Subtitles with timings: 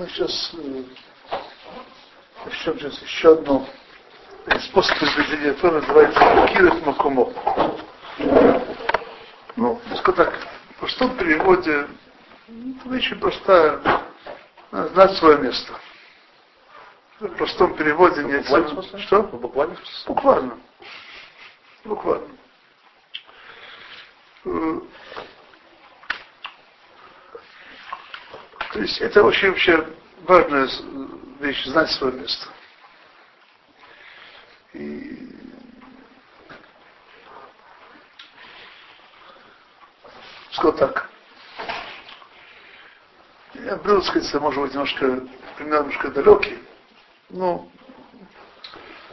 [0.00, 0.82] Мы сейчас э,
[2.46, 3.68] начнем сейчас еще одно
[4.70, 7.30] способ произведения Тора, называется Киров Макумо.
[9.56, 11.86] Ну, скажем так, в простом переводе
[12.48, 13.78] ну, вещь простая,
[14.70, 15.74] знать свое место.
[17.18, 19.22] В простом переводе не Буквально Что?
[19.24, 19.76] Буквально?
[20.06, 20.58] Буквально.
[21.84, 22.28] Буквально.
[24.46, 24.80] Э,
[28.72, 29.84] То есть это очень вообще
[30.22, 30.68] важная
[31.40, 32.46] вещь, знать свое место.
[34.74, 35.28] И
[40.52, 41.10] сказал так.
[43.54, 46.58] Я был, сказать, может быть, немножко, пример немножко далекий,
[47.28, 47.68] но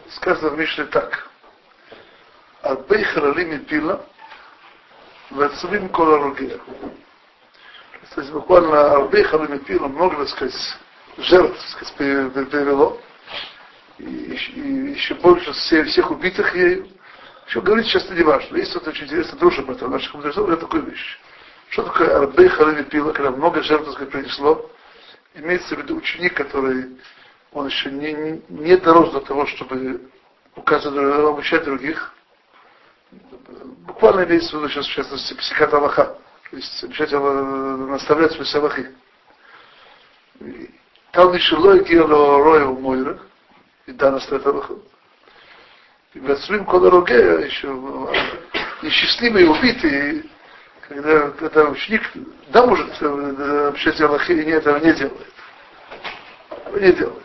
[0.09, 1.29] сказано в Мишле так.
[2.61, 4.05] Арбей харалими пила,
[5.31, 6.59] вацвим кола ругея.
[8.13, 10.77] То есть буквально Арбей харалими пила, много, так сказать,
[11.17, 11.95] жертв, так сказать,
[12.49, 12.99] привело.
[13.99, 16.87] И, и еще больше всех, всех убитых ею.
[17.47, 18.57] Еще говорить сейчас не важно.
[18.57, 19.91] Есть вот очень интересная дружба об этом.
[19.91, 21.19] Наших мудрецов говорят такую вещь.
[21.69, 24.69] Что такое арбей халами пила, когда много жертв так сказать, принесло?
[25.35, 26.97] Имеется в виду ученик, который
[27.53, 30.09] он еще не, не дорос до того, чтобы
[30.55, 32.13] указывать, обучать других.
[33.85, 36.16] Буквально имеется в виду сейчас, в частности, психат Аллаха.
[36.49, 38.95] То есть обучать наставлять свои салахи.
[41.11, 43.19] Там еще логики роя у Мойра,
[43.85, 44.75] и Дана стоит Аллаха.
[46.13, 47.67] И Бацвим Кодороге еще
[48.81, 50.23] несчастливые, убитые,
[50.87, 52.03] когда, когда ученик,
[52.49, 55.33] да, может общаться Аллахи, и этого не делает.
[56.73, 57.23] Не делает.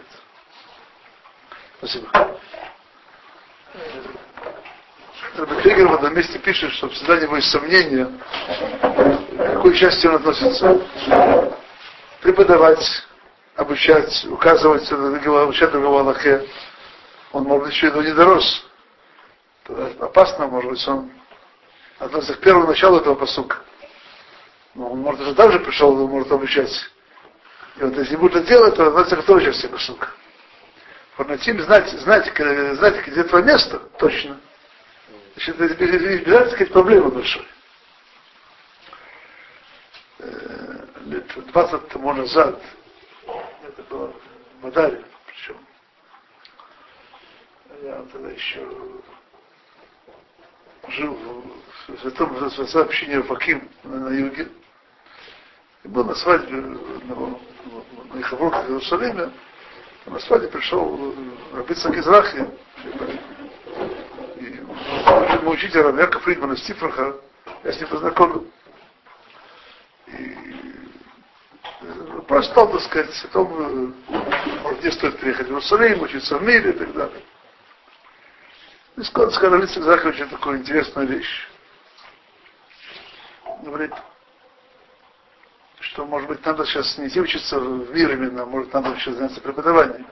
[1.78, 2.38] Спасибо.
[5.46, 8.08] Кригер в одном месте пишет, что всегда не будет сомнения,
[8.80, 10.80] к какой части он относится.
[12.20, 12.84] Преподавать,
[13.56, 16.46] обучать, указывать, обучать другого Аллахе.
[17.32, 18.66] Он, может быть, еще этого не дорос.
[20.00, 21.10] Опасно, может быть, он
[21.98, 23.56] относится к первому началу этого посука.
[24.74, 26.90] Но он, может, уже также пришел, может обучать.
[27.78, 30.08] И вот если будет это делать, то относится к той части посука.
[31.16, 34.38] Фарнатим знать, знать, знать, где твое место, точно.
[35.34, 37.46] Значит, избежать, сказать, проблемы большой.
[41.06, 42.62] Лет 20 тому назад,
[43.66, 45.56] это было в Мадаре, причем,
[47.82, 48.68] я тогда еще
[50.88, 51.18] жил
[51.88, 54.48] в святом в сообщении Факим на юге.
[55.84, 57.38] И был на свадьбе на,
[58.14, 59.32] на Ихаврот в Иерусалиме.
[60.06, 61.14] На свадьбе пришел
[61.52, 62.46] Рабицак Израхи,
[65.20, 67.16] и мой учитель Равяка Фридмана Стифраха,
[67.64, 68.50] я с ним познакомил.
[70.06, 70.36] И
[72.26, 73.94] просто стал, так сказать, о том,
[74.78, 77.22] где стоит приехать в Иерусалим, учиться в мире и так далее.
[78.96, 81.48] И сказал, сказал Израхи очень такую интересную вещь.
[83.62, 83.92] Говорит,
[85.80, 89.40] что, может быть, надо сейчас не идти учиться в мир именно, может, надо вообще заняться
[89.40, 90.06] преподаванием.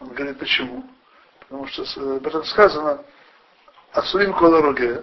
[0.00, 0.84] Он говорит, почему?
[1.50, 1.82] Потому что
[2.16, 3.02] об этом сказано,
[3.92, 5.02] Асурим Колороге,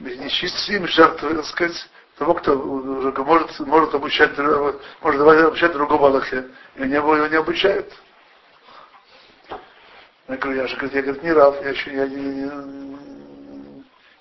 [0.00, 1.88] нечистым жертвы, так сказать,
[2.18, 7.86] того, кто может, может обучать, может давать обучать другому Аллахе, и они его, не обучают.
[10.26, 12.50] Я говорю, я же говорит, я говорит, не рав, я еще я не,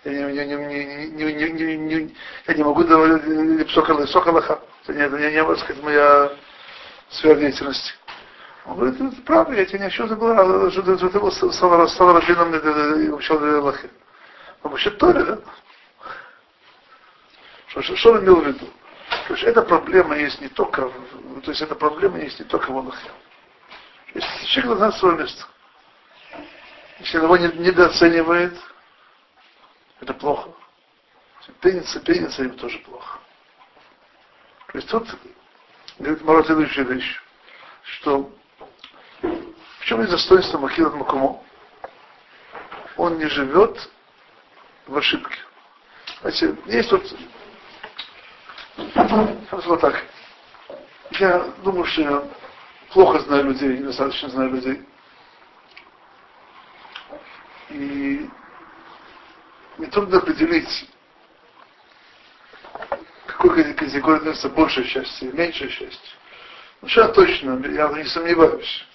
[0.06, 2.16] я не, не, не, не, не, не, не,
[2.48, 4.60] я не могу давать сокола, соколаха.
[4.84, 6.32] Это не, это не, не, сказать, моя
[7.10, 7.94] сфера деятельности.
[8.66, 12.54] Он говорит, это правда, я тебя ни о чем забыл, что ты был стал раввином
[12.54, 13.90] и учил Аллахе.
[14.64, 15.40] Он вообще Торе, да?
[17.68, 18.68] Что, что, что он имел в виду?
[19.28, 20.92] То есть эта проблема есть не только,
[21.44, 23.10] то есть эта проблема есть не только в Аллахе.
[24.14, 25.46] Если человек знает свое место.
[27.00, 28.60] Если он его недооценивает,
[30.02, 30.52] это плохо.
[31.62, 33.20] Пенится, пенится, им тоже плохо.
[34.68, 35.08] То есть тут,
[35.98, 37.22] говорит Марат следующая вещь,
[37.84, 38.32] что
[39.90, 41.44] чем есть достоинство Махилат Макумо?
[42.96, 43.90] Он не живет
[44.86, 45.36] в ошибке.
[46.22, 47.16] Знаете, есть вот,
[49.66, 50.06] вот так,
[51.14, 52.24] я думаю, что я
[52.92, 54.86] плохо знаю людей, недостаточно знаю людей.
[57.70, 58.30] И
[59.78, 60.88] мне трудно определить,
[63.26, 66.18] какой категории относится большее счастье и меньшее счастье.
[66.82, 68.86] Но сейчас точно, я не сомневаюсь,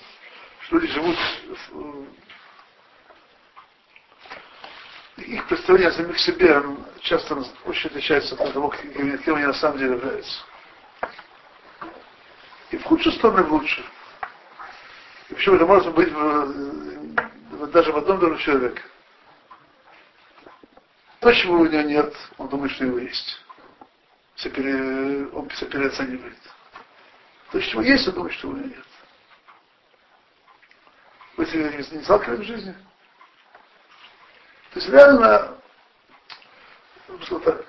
[0.67, 1.17] что люди живут
[1.71, 2.07] в,
[5.19, 6.63] их представление о самих себе
[7.01, 10.45] часто очень отличается от того, кем они на самом деле являются.
[12.71, 13.87] И в худшую сторону, и в лучшую.
[15.31, 18.83] И почему это может быть в, даже в одном даже человеке.
[21.21, 23.41] То, чего у него нет, он думает, что его есть.
[24.35, 26.37] Все пере, он все переоценивает.
[27.53, 28.85] То, чего есть, он думает, что у него нет.
[31.37, 32.75] Вы не сталкивались в жизни?
[34.73, 35.57] То есть реально,
[37.23, 37.65] что так,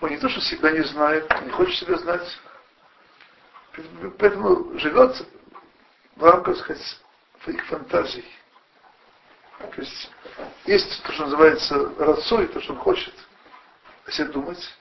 [0.00, 2.38] он не то, что себя не знает, не хочет себя знать,
[4.18, 5.26] поэтому живет
[6.16, 7.00] в рамках, сказать,
[7.42, 8.24] своих фантазий.
[9.58, 10.10] То есть
[10.66, 13.14] есть то, что называется рацой, то, что он хочет
[14.06, 14.78] о себе думать,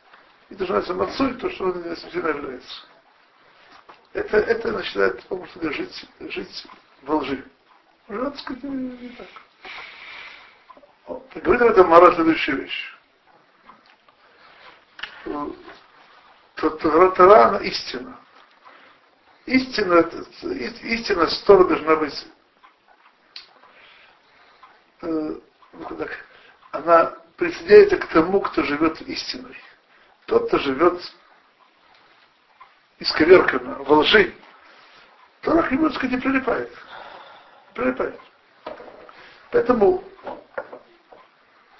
[0.49, 2.81] и то, что называется мацой, то, что он действительно является.
[4.13, 6.67] Это, это начинает, по-моему, жить, жить
[7.03, 7.43] во лжи.
[8.07, 9.27] Уже, так сказать, не так.
[11.43, 12.93] Говорит об этом Мара следующую вещь.
[16.55, 18.19] Тора, она истина.
[19.45, 20.09] Истина,
[20.81, 22.27] истина стороны должна быть
[25.01, 25.39] э,
[25.97, 26.25] так,
[26.71, 29.57] она присоединяется к тому, кто живет истиной.
[30.25, 31.01] Тот, кто живет
[32.99, 34.33] исковерканно, во лжи,
[35.41, 36.71] Тора к нему, так сказать, не прилипает.
[37.73, 38.19] Прилипает.
[39.51, 40.03] Поэтому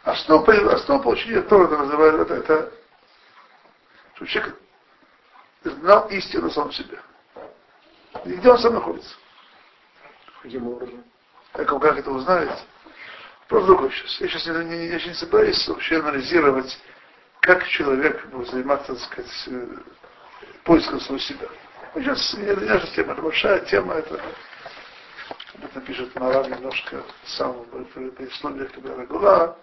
[0.08, 2.72] Основа, основа получения Тора это называют, это, это
[4.16, 4.56] что человек
[5.66, 6.98] знал истину сам себе.
[8.24, 9.14] И где он сам находится?
[10.42, 11.04] Каким образом?
[11.52, 12.58] Как, как это узнает?
[13.50, 14.22] Просто другой сейчас.
[14.22, 16.80] Я сейчас не, не, я сейчас не собираюсь вообще анализировать,
[17.42, 19.68] как человек будет заниматься, так сказать, э,
[20.64, 21.48] поиском самого себя.
[21.98, 24.22] Ну, сейчас не наша тема, это большая тема, это
[25.56, 29.58] об этом пишет Марав немножко сам в предисловии Кабера Гула,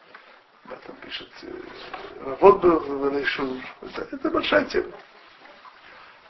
[0.64, 1.30] об этом пишет
[2.24, 3.14] Равод был
[3.82, 4.90] это, это большая тема.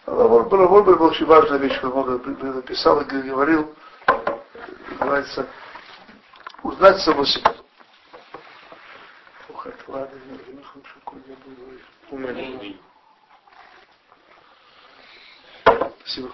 [0.04, 3.74] Равод был очень важная вещь, которую много написал и говорил,
[5.00, 5.48] называется
[6.62, 7.54] узнать самого себя.
[9.48, 10.20] Ох, это ладно,
[12.10, 12.78] Умный.
[16.04, 16.30] Спасибо.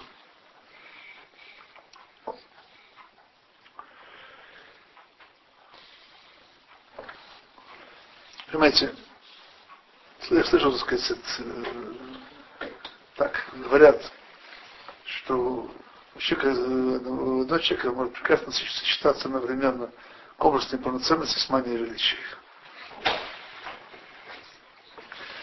[8.51, 8.93] Понимаете,
[10.31, 11.95] я слышал, так сказать, э,
[13.15, 14.13] так говорят,
[15.05, 15.71] что
[16.19, 19.93] человека, одного человека может прекрасно сочетаться одновременно
[20.39, 22.19] образ неполноценности с манией величия.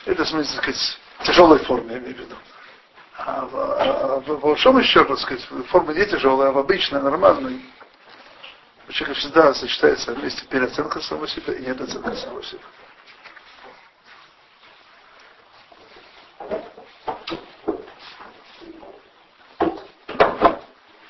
[0.03, 2.35] Это, в смысле, так сказать, тяжелой форме, я имею в виду.
[3.17, 7.65] А в, большом еще, так сказать, форма не тяжелая, а в обычной, нормальной.
[8.87, 12.61] У человека всегда сочетается вместе переоценка самого себя и недооценка самого себя.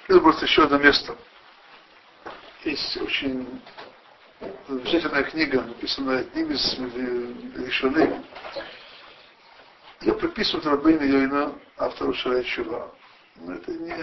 [0.08, 1.16] Это просто еще одно место.
[2.64, 3.62] Есть очень
[4.68, 6.80] замечательная книга, написанная одним из
[7.58, 8.24] решены.
[10.02, 12.92] Ее приписывают Рабейна Йойна, автору Шарай Чува.
[13.36, 13.94] Но это не,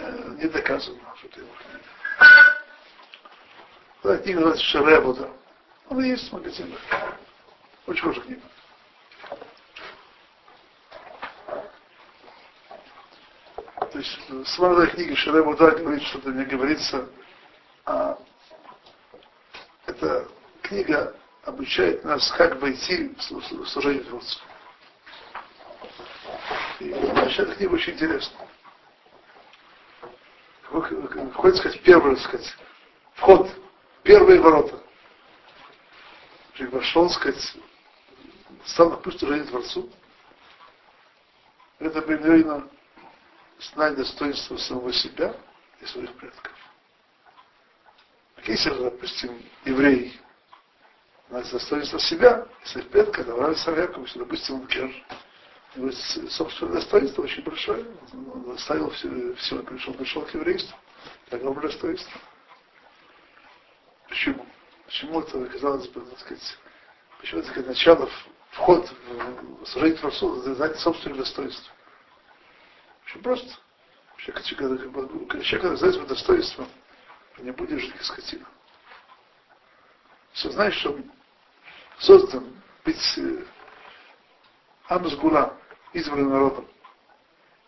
[0.42, 1.50] не доказано, что это его
[4.02, 4.22] книга.
[4.22, 5.28] Книга называется Шарай Вода.
[5.88, 6.80] Она есть в магазинах.
[7.86, 8.42] Очень хорошая книга.
[13.92, 17.08] То есть сама эта книга Шарай Вода говорит, что это не говорится
[17.86, 18.18] а
[19.86, 20.26] эта
[20.62, 23.22] книга обучает нас, как войти в
[23.66, 24.40] служение Творцу.
[27.34, 28.38] И значит, эта книга очень интересна.
[31.34, 32.56] Хочется сказать, первый, сказать,
[33.14, 33.50] вход,
[34.04, 34.80] первые ворота.
[36.70, 37.56] Вошел, сказать,
[38.64, 39.90] стал на путь служения Творцу.
[41.80, 42.68] Это примерно
[43.58, 45.34] знать достоинство самого себя
[45.80, 46.52] и своих предков.
[48.44, 50.20] Если, допустим, еврей
[51.28, 54.94] знает достоинство себя, своих предков, Авраам Савяков, если, допустим, он гер,
[55.74, 55.90] его
[56.30, 60.76] собственное достоинство очень большое, он оставил все, все пришел, пришел к еврейству,
[61.30, 62.20] огромное достоинство.
[64.08, 64.46] Почему?
[64.86, 66.58] Почему это оказалось бы, так сказать,
[67.20, 68.08] почему это сказать, начало,
[68.50, 71.72] вход в служение Творцу, знать собственное достоинство?
[73.06, 73.54] Очень просто.
[74.18, 76.66] Человек, человек, человек знает свое достоинство,
[77.38, 78.46] не будет жить как скотина.
[80.32, 81.10] Все знаешь, что он
[81.98, 82.54] создан
[82.84, 83.44] быть э,
[84.88, 85.56] Амсгула,
[85.94, 86.66] избранным народом.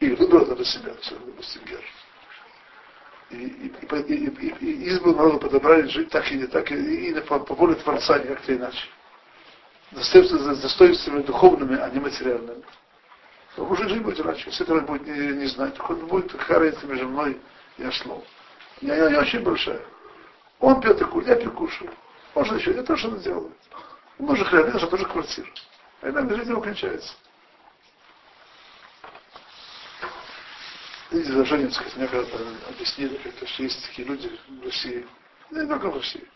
[0.00, 1.80] И выбрал для себя, допустим, Гер.
[3.30, 7.38] И, и, и, и, и избранным народом подобрали жить так или так, и, и по,
[7.38, 8.86] по воле Творца, как-то иначе.
[9.92, 12.62] Достоинствами, достоинствами духовными, а не материальными.
[13.56, 14.50] вы уже жить будете раньше.
[14.50, 17.40] Если этого будет не, не знать, хоть будет разница между мной
[17.78, 18.22] и ослом.
[18.80, 19.80] Я, я не очень большая.
[20.60, 21.90] Он пьет и курит, я пью кушаю.
[22.34, 23.52] Можно еще, это то, что он делает.
[24.18, 25.48] Ему же хлеб, же тоже квартира.
[26.02, 27.14] А иногда жизнь его кончается.
[31.10, 35.06] Видите, выражение, так мне когда-то объяснили, как что есть такие люди в России,
[35.50, 36.28] не только в России.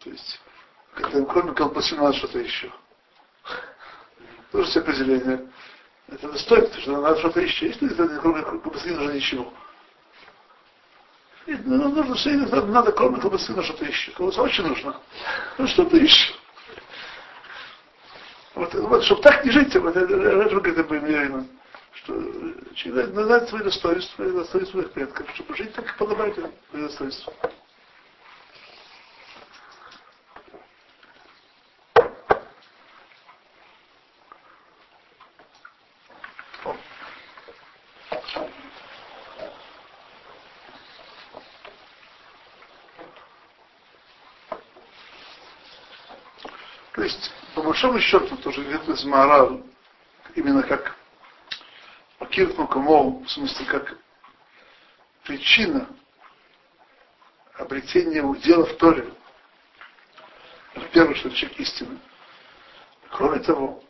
[0.00, 0.40] То есть,
[0.94, 2.72] когда кроме колбасы что-то еще.
[4.52, 5.50] Тоже все определение.
[6.06, 7.66] Это достойно, что надо что-то еще.
[7.66, 9.52] Есть, это кроме колбасы нужно ничего.
[11.46, 14.12] Нет, ну, нужно все, надо, надо кроме колбасы что-то еще.
[14.12, 15.00] Колбаса очень нужна.
[15.58, 16.34] Ну что-то еще.
[18.58, 21.46] Вот, вот, чтобы так не жить, вот, это, это, это бы неверно.
[21.92, 22.20] Что
[22.74, 26.34] человек знать свои достоинства, достоинства своих предков, чтобы жить так, как подобает
[26.96, 27.12] свои
[46.98, 49.62] То есть, по большому счету, тоже видно из Маорал,
[50.34, 50.96] именно как
[52.18, 53.96] Акирт Мукамол, в смысле, как
[55.22, 55.88] причина
[57.54, 59.14] обретения удела в Торе.
[60.92, 62.00] Первое, что человек истины.
[63.10, 63.80] Кроме того,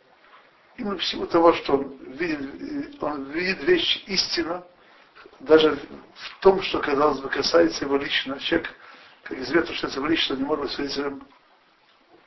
[0.77, 4.63] именно в того, что он видит, он видит вещи истина,
[5.39, 5.79] даже
[6.13, 8.39] в том, что, казалось бы, касается его лично.
[8.39, 8.69] Человек,
[9.23, 11.27] как известно, что это его лично, не может быть свидетелем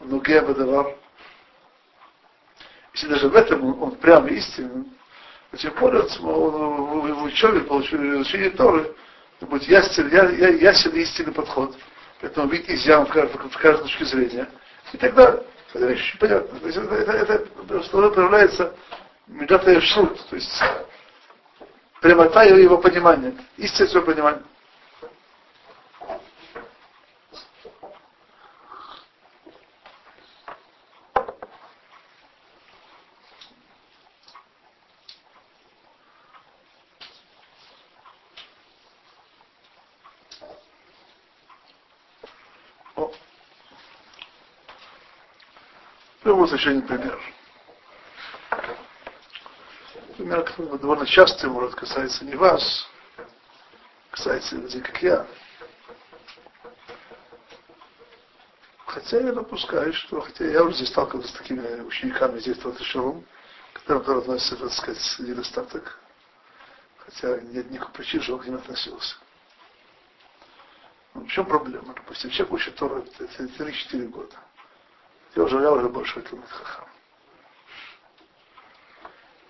[0.04, 0.94] Нуге Бадавар.
[2.94, 4.86] Если даже в этом он, он прямо истинен,
[5.50, 8.94] то тем более он, в учебе, в учении Торы,
[9.40, 11.76] будет ясен, я, я, ясен истинный подход.
[12.20, 14.48] Поэтому видит изъян в каждой, в каждой точке зрения.
[14.92, 15.42] И тогда
[15.74, 16.58] это вещь понятно.
[16.60, 17.32] То есть это, это,
[17.64, 18.74] это что проявляется
[19.26, 20.62] медата шут, то есть
[22.00, 24.02] прямота его понимания, истинное его
[46.52, 47.18] один пример.
[50.16, 52.86] Пример, который довольно часто, может, касается не вас,
[54.10, 55.26] касается людей, как я.
[58.86, 63.24] Хотя я допускаю, что, хотя я уже здесь сталкивался с такими учениками здесь в Шалом,
[63.72, 65.98] которым относится, так сказать, недостаток.
[66.98, 69.16] Хотя нет никакой причины, что он к ним относился.
[71.14, 71.94] Ну, в чем проблема?
[71.94, 74.36] Допустим, человек учит Тору 3-4 года.
[75.34, 76.88] Я уже, я уже больше этого хахам.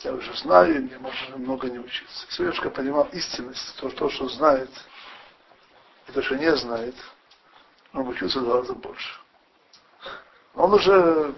[0.00, 2.26] Я уже знаю, мне можно много не учиться.
[2.28, 4.70] Если Ешка понимал истинность, то, то, что знает,
[6.08, 6.94] и то, что не знает,
[7.92, 9.20] он учился два раза больше.
[10.54, 11.34] Он уже,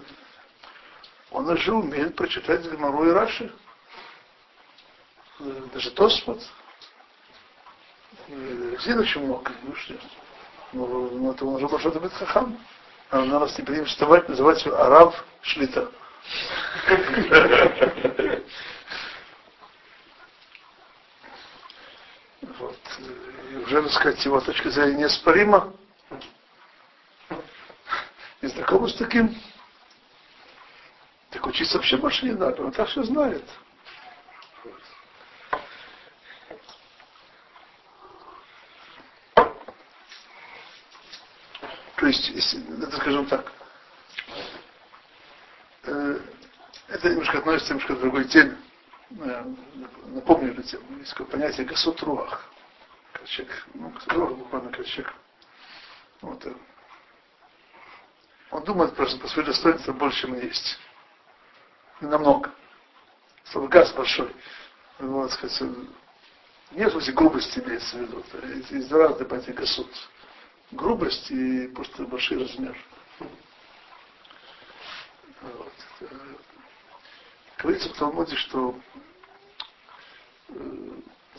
[1.31, 3.53] он уже умеет прочитать Гамару и Раши.
[5.39, 6.41] Даже Тосфот.
[8.27, 9.95] Зин очень много, ну что.
[10.71, 12.59] Ну, это он уже больше от Хахам
[13.11, 15.91] на нас не вставать, называть его Арав Шлита.
[22.41, 22.79] Вот.
[23.65, 25.73] Уже, так сказать, его точка зрения неоспорима.
[28.41, 29.35] Не знакомы с таким.
[31.31, 33.43] Так учиться вообще больше не надо, он так все знает.
[42.05, 43.51] То есть, это скажем так,
[45.85, 46.19] э,
[46.87, 48.59] это немножко относится немножко к другой теме.
[49.21, 49.43] Э,
[50.09, 50.83] напомню эту тему.
[50.99, 52.47] Есть такое понятие гасутруах.
[53.25, 55.15] Человек, ну, гасутруах буквально человек.
[56.21, 56.53] Вот, э,
[58.51, 60.77] он думает просто по своей достоинству больше, чем есть.
[62.01, 62.51] И намного.
[63.45, 64.31] Слово газ большой.
[64.99, 65.59] Вот, сказать,
[66.69, 68.23] нет в смысле грубости имеется в виду.
[68.69, 69.89] Есть разные понятия гасут
[70.71, 72.77] грубость и просто большой размер.
[75.41, 75.73] Вот.
[77.57, 78.79] Говорится в Талмуде, что
[80.49, 80.91] э,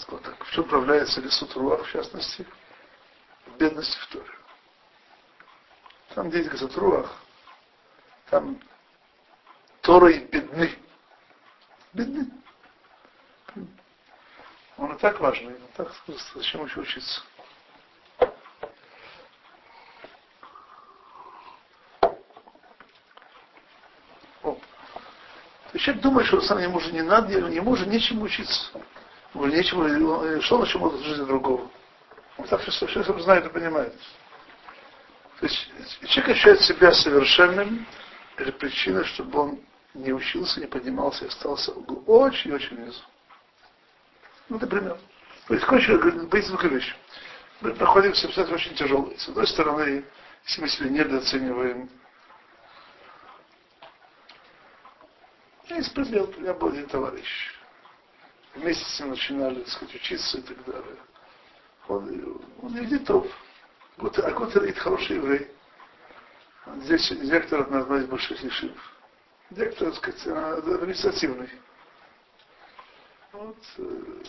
[0.07, 2.47] так, в чем управляется Лесут Руах, в частности,
[3.47, 4.31] в бедности в Торе.
[6.15, 7.15] Там, где есть Газат Руах,
[8.31, 8.61] там
[9.83, 10.73] Торы бедны.
[11.93, 12.31] Бедны.
[14.77, 15.95] Он и так важный, он так,
[16.35, 17.23] зачем еще учиться?
[25.87, 28.71] Человек думает, что сам ему уже не надо, ему уже нечему учиться.
[29.35, 31.71] Ему нечему, что он еще может в жизни другого.
[32.39, 33.95] Он так все, все, знает и понимает.
[35.39, 35.71] То есть
[36.09, 37.87] человек ощущает себя совершенным,
[38.37, 39.61] это причина, чтобы он
[39.95, 43.03] не учился, не поднимался и остался очень-очень внизу.
[44.49, 44.99] Ну, например.
[45.47, 46.97] То есть, кончили, боится такая вещь.
[47.61, 49.17] Мы находимся в ситуации очень тяжелой.
[49.19, 50.05] С одной стороны,
[50.47, 51.89] если мы себя недооцениваем,
[55.75, 57.53] есть предмет, у меня был один товарищ.
[58.55, 60.97] Вместе с ним начинали, так сказать, учиться и так далее.
[61.89, 63.27] Он, он евдитов.
[63.99, 65.51] Вот, а это хороший еврей.
[66.83, 68.73] Здесь директор одной из больших ешив.
[69.51, 71.51] Директор, так сказать, административный.
[73.33, 74.23] Вот, э,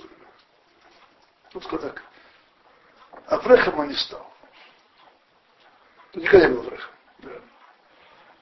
[1.54, 2.04] вот так.
[3.28, 4.32] А фрехом он не стал.
[6.14, 6.92] Никогда не был фрехом.
[7.20, 7.42] Да.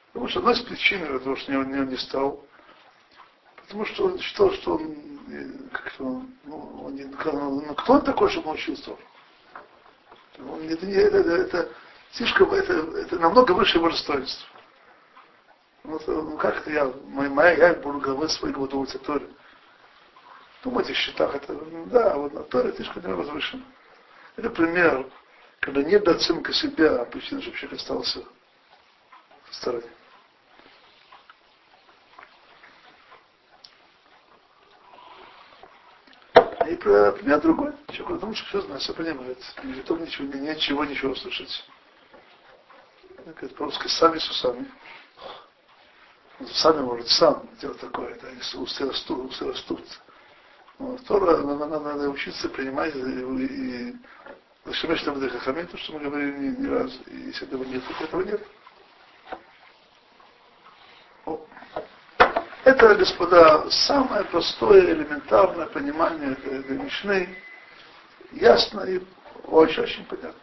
[0.08, 2.46] Потому что одна из причин этого, что он не стал,
[3.66, 4.96] потому что он считал, что он
[5.30, 6.04] э, как-то,
[6.44, 8.92] ну, он не, ну, кто он такой, чтобы он учился?
[10.40, 11.72] Он, это, это, это, это
[12.12, 14.48] слишком, это, это намного выше его достоинства.
[15.84, 19.30] Ну, ну как это я, моя, я буду говорить своих вот аудитории.
[20.64, 21.56] Думайте в счетах, это,
[21.88, 23.64] да, вот на Торе слишком не возвышено.
[24.36, 25.08] Это пример,
[25.60, 28.24] когда нет недооценка себя, а причина, чтобы человек остался
[29.50, 29.88] в стороне.
[36.68, 37.74] И пример другой.
[37.90, 39.38] Человек думает, что все знает, все понимает.
[39.64, 41.66] И потом ничего, ничего, ничего слышать.
[43.36, 44.72] Как по-русски, сами с усами.
[46.54, 48.28] Сами может сам делать такое, это
[48.60, 49.82] усы растут, усы растут.
[50.80, 53.96] Но Тора, надо, надо, надо учиться принимать и, и
[54.66, 58.04] Зашимеш там Хахамин, то, что мы говорили не, не раз, и если этого нет, то
[58.04, 58.42] этого нет.
[62.66, 67.38] Это, господа, самое простое, элементарное понимание этой, этой Мишны,
[68.32, 69.00] ясно и
[69.44, 70.42] очень-очень понятно.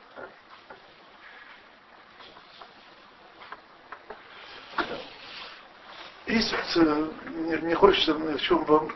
[6.28, 6.80] Если
[7.28, 8.92] не, не хочется ни в чем вам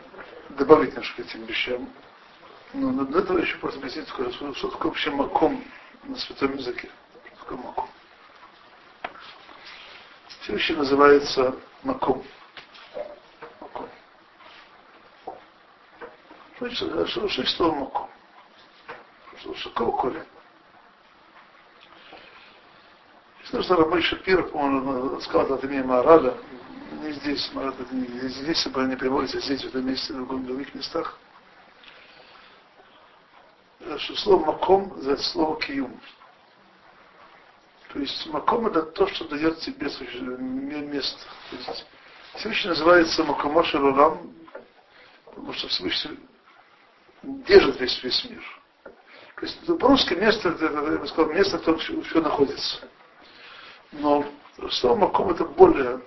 [0.51, 1.89] добавить немножко этим вещам,
[2.71, 5.65] но до этого еще просто объяснить, что, что такое вообще маком
[6.03, 6.89] на святом языке.
[7.25, 7.89] Что такое маком?
[10.45, 12.19] Следующее называется маком.
[12.19, 12.25] маком.
[16.57, 18.09] Что, что, что маком?
[19.37, 19.53] Что,
[23.61, 26.33] что, Рамай Шапир, по-моему, сказал от имени Мараля,
[27.03, 31.19] не здесь, Марат, не здесь, не приводится здесь, в этом месте, в других местах,
[33.99, 36.01] что слово маком за слово киюм.
[37.93, 39.89] То есть маком это то, что дает тебе
[40.89, 41.19] место.
[41.51, 41.85] То есть
[42.35, 43.23] Всевышний называется
[43.77, 44.33] Рурам,
[45.25, 46.17] потому что Всевышний
[47.23, 48.43] держит весь, весь мир.
[49.35, 52.89] То есть по-русски место, это, я бы сказал, место, где все, все находится.
[53.91, 54.25] Но
[54.71, 56.01] слово маком это более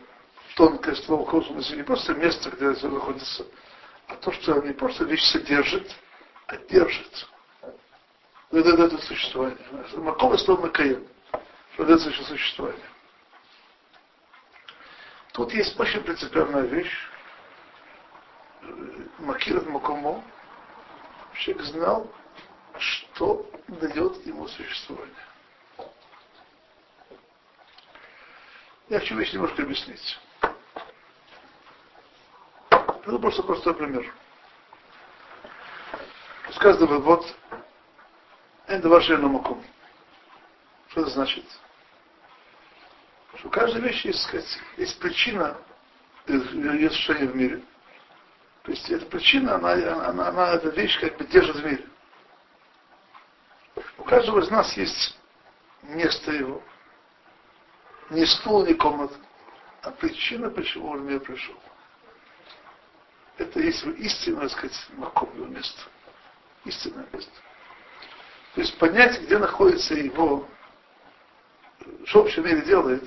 [0.57, 3.46] тонкое слово, смысле, не просто место, где все находится,
[4.09, 5.94] а то, что не просто вещь содержит,
[6.46, 7.29] а держит
[8.53, 9.59] это дает существование.
[9.96, 11.07] Маком слово Макаем,
[11.75, 12.87] что дает существование.
[15.33, 17.09] Тут есть очень принципиальная вещь.
[19.18, 20.25] Макират Макомо,
[21.40, 22.11] человек знал,
[22.79, 25.14] что дает ему существование.
[28.88, 30.18] Я хочу вещь немножко объяснить.
[32.70, 34.12] Это просто простой пример.
[36.53, 37.24] Сказано, вот
[38.66, 39.64] это ваше маком.
[40.88, 41.44] Что это значит?
[43.37, 45.57] Что у каждой вещи есть, сказать, есть причина
[46.26, 47.62] ее существования в мире.
[48.62, 51.87] То есть эта причина, она, она, она, эта вещь как бы держит в мире.
[53.99, 55.18] У каждого из нас есть
[55.83, 56.62] место его.
[58.11, 59.14] Не стул, не комната.
[59.83, 61.57] А причина, почему он в мир пришел.
[63.38, 65.81] Это есть истинное, так сказать, маком его место.
[66.66, 67.33] Истинное место.
[68.55, 70.46] То есть понять, где находится его,
[72.05, 73.05] что в общем мире делает.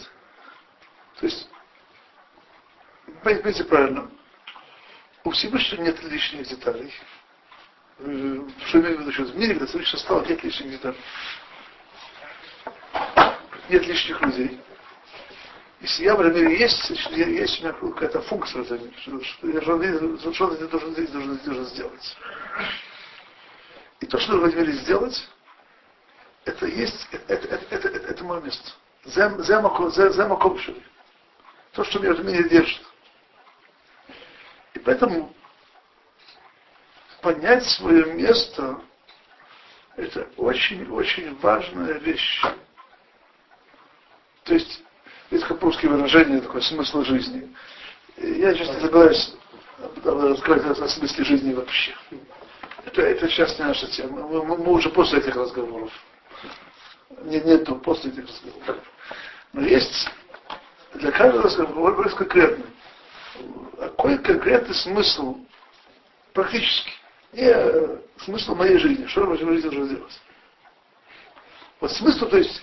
[1.20, 1.48] То есть,
[3.22, 4.10] поймите правильно,
[5.24, 6.94] у Всевышнего нет лишних деталей.
[8.00, 11.00] Э, что имею в виду, что в мире, когда Всевышний стал, нет лишних деталей.
[13.70, 14.60] Нет лишних людей.
[15.80, 18.94] Если я мире есть, есть у меня какая-то функция в этом мире.
[19.02, 22.18] Что, я что, что я должен здесь должен, должен сделать.
[24.00, 25.30] И то, что нужно в мире сделать,
[26.46, 28.72] это есть, это, это, это, это, это мое место.
[29.06, 30.60] Земаком
[31.74, 32.82] То, что меня в мире держит.
[34.84, 35.34] Поэтому
[37.22, 38.82] понять свое место–
[39.96, 42.42] это очень-очень важная вещь.
[44.44, 44.84] То есть,
[45.30, 47.56] есть как русское выражение, такое смысл жизни.
[48.18, 49.36] Я часто забываюсь
[50.04, 51.96] рассказать о смысле жизни вообще.
[52.86, 54.28] Это, это сейчас не наша тема.
[54.28, 55.92] Мы, мы, мы уже после этих разговоров.
[57.22, 58.84] Не, нету после этих разговоров.
[59.54, 60.10] Но есть
[60.96, 62.66] для каждого разговора вопрос конкретный.
[63.80, 65.38] Какой конкретный смысл
[66.34, 66.92] практически?
[67.34, 69.06] Не смысл моей жизни.
[69.08, 70.22] Что я в моей жизни должен делать?
[71.80, 72.62] Вот смысл, то есть,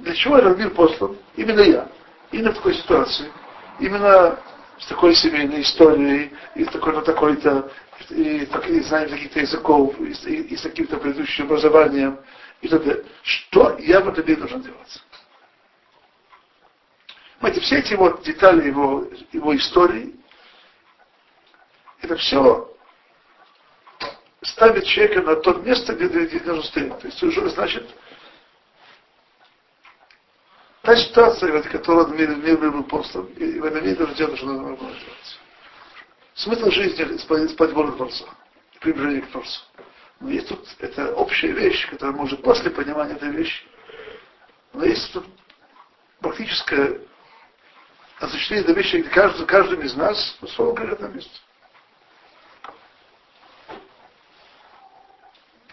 [0.00, 1.16] для чего этот мир послан?
[1.36, 1.88] Именно я.
[2.32, 3.30] Именно в такой ситуации.
[3.78, 4.38] Именно
[4.78, 7.70] с такой семейной историей, и с такой-то, такой-то,
[8.10, 12.18] и, так, и знаем каких-то языков, и, и, и с каким-то предыдущим образованием,
[12.60, 13.04] и далее.
[13.22, 15.02] Что я в этом мире должен делать?
[17.40, 20.16] Понимаете, все эти вот детали его, его истории,
[22.00, 22.74] это все
[24.42, 26.98] ставит человека на то место, где, где должен стоять.
[26.98, 27.88] То есть уже, значит,
[30.82, 34.46] та ситуация, ради которой мир, мир был послан, и в этом мире должен делать, что
[34.46, 35.40] нужно делать.
[36.34, 37.16] Смысл жизни–
[37.48, 38.24] спать волю Творца,
[38.80, 39.60] приближение к Творцу.
[40.20, 43.64] Но есть тут, это общая вещь, которая может после понимания этой вещи,
[44.72, 45.24] но есть тут
[46.20, 47.00] практическое
[48.20, 51.40] осуществление этой вещи, каждый, каждым из нас на своем конкретном месте.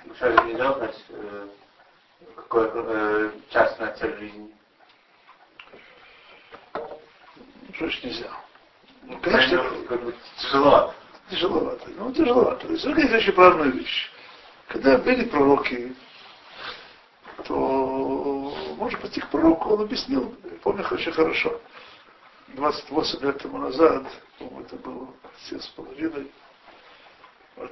[0.06, 1.48] Мушаль нельзя знать, э,
[2.36, 4.52] какое э, частная цель жизни?
[7.74, 8.32] Что ж нельзя?
[9.04, 10.96] Ну, конечно, бы тяжеловато.
[11.30, 11.90] Тяжеловато.
[11.90, 12.68] Ну, тяжеловато.
[12.68, 14.12] То есть, это очень правильная вещь.
[14.68, 15.96] Когда были пророки,
[17.44, 17.56] то,
[18.78, 21.62] может быть, к пророку он объяснил, помню очень хорошо,
[22.50, 24.06] 28 лет тому назад,
[24.40, 25.14] это было
[25.50, 26.32] 7 с половиной,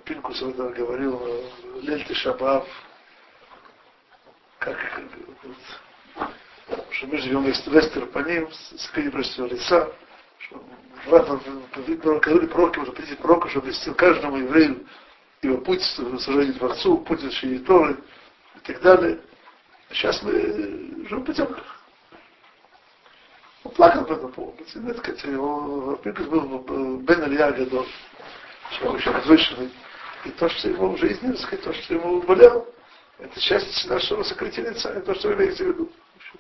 [0.06, 1.22] Пинкус говорил,
[1.82, 2.68] Лельты Шабав,
[4.60, 4.78] как,
[6.92, 9.92] что мы живем вестер по ним, скрипностью лица,
[10.38, 10.64] что
[11.06, 14.88] говорили пророки, уже прийти пророка, чтобы объяснил каждому еврею
[15.42, 17.98] его путь служения Творцу, путь изучения Торы
[18.56, 19.20] и так далее.
[19.90, 21.50] Сейчас мы живем в.
[21.50, 21.56] Он
[23.76, 24.64] плакал по этому поводу.
[24.76, 27.86] Нет, сказать, его Пинкус был Бен Илья Гадон,
[28.72, 29.72] человек очень возвышенный.
[30.26, 32.66] И то, что ему в жизни, так сказать, то, что ему болело,
[33.20, 35.92] это часть нашего сокрытия лица, это то, что вы имеете в виду.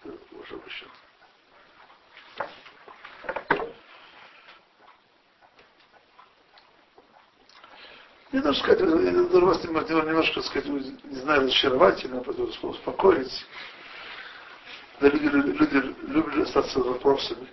[0.03, 0.61] Боже мой,
[8.31, 13.45] Не нужно сказать, я вас немножко сказать, не знаю, разочаровательно, поэтому успокоить.
[15.03, 17.45] Да люди, люди любят остаться вопросами.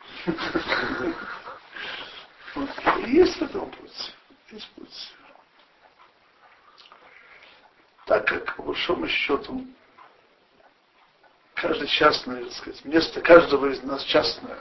[3.05, 4.15] И есть в этом путь.
[4.53, 5.13] Есть путь.
[8.07, 9.67] Так как, по большому счету,
[11.55, 14.61] каждое частное, так сказать, место каждого из нас частное,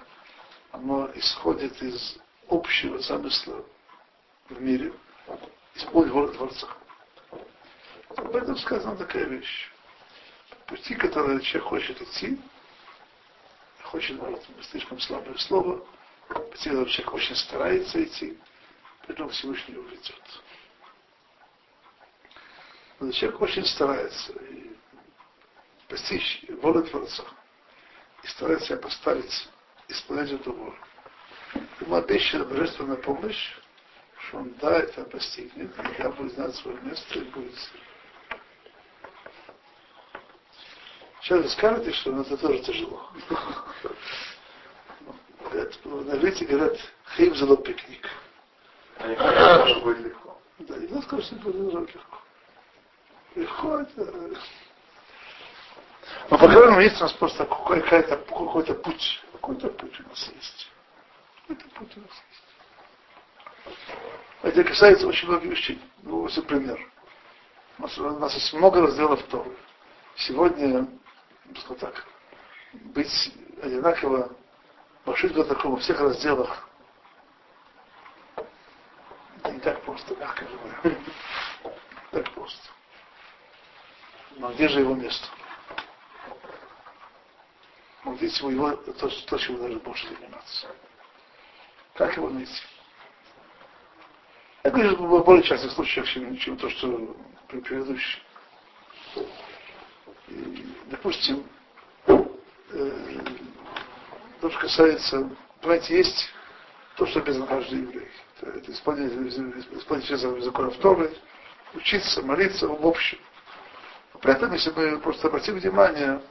[0.71, 3.63] оно исходит из общего замысла
[4.49, 4.91] в мире,
[5.75, 6.67] исполнить волю Творца.
[8.17, 9.71] Об этом сказана такая вещь.
[10.65, 12.39] Пути, которые человек хочет идти,
[13.89, 15.84] хочет, говорить слишком слабое слово,
[16.28, 18.38] которые человек очень старается идти,
[19.06, 20.43] поэтому Всевышний его ведет.
[22.99, 24.75] Но человек очень старается и
[25.88, 27.23] постичь волю Творца
[28.23, 29.49] и старается себя поставить,
[29.88, 30.78] исполнять эту волю.
[31.80, 33.56] Ему обещана божественная помощь,
[34.28, 37.56] что он да, это постигнет, когда будет знать свое место и будет
[41.30, 43.08] Сейчас скажете, что это тоже тяжело.
[45.51, 46.77] На иврите говорят,
[47.15, 48.07] хейм зало пикник.
[48.97, 50.38] Хотят, что будет легко.
[50.59, 52.17] Да, и нас, конечно, будет легко.
[53.35, 54.38] Легко это...
[56.29, 59.23] Но, по крайней мере, есть у нас просто какой-то, какой-то путь.
[59.33, 60.71] Какой-то путь у нас есть.
[61.47, 63.77] Какой-то путь у нас есть.
[64.41, 65.81] Это касается очень многих вещей.
[66.03, 66.79] Ну, вот пример.
[67.77, 69.55] У нас, у нас есть много разделов Торы.
[70.15, 70.88] Сегодня,
[71.79, 72.05] так,
[72.73, 74.35] быть одинаково,
[75.33, 76.67] до такого во всех разделах,
[79.37, 80.97] это не так просто, мягко говоря.
[82.11, 82.69] Так просто.
[84.37, 85.27] Но где же его место?
[88.03, 90.67] Вот видите, его, то, то, чем должны больше заниматься.
[91.93, 92.63] Как его найти?
[94.63, 97.15] Я говорю, в более частых случаях, чем, чем то, что
[97.47, 98.21] при предыдущем.
[100.29, 101.43] И, допустим,
[102.07, 103.19] э,
[104.41, 105.30] то, что касается,
[105.62, 106.30] понимаете, есть
[106.95, 108.08] то, что обязан каждый еврей.
[108.41, 109.12] это, исполнять,
[109.73, 111.15] исполнять законов Торы,
[111.73, 113.17] учиться, молиться в общем.
[114.21, 116.21] При этом, если мы просто обратим внимание,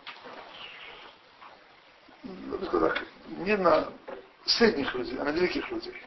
[2.71, 3.03] так,
[3.39, 3.89] не на
[4.45, 6.03] средних людей, а на великих людей,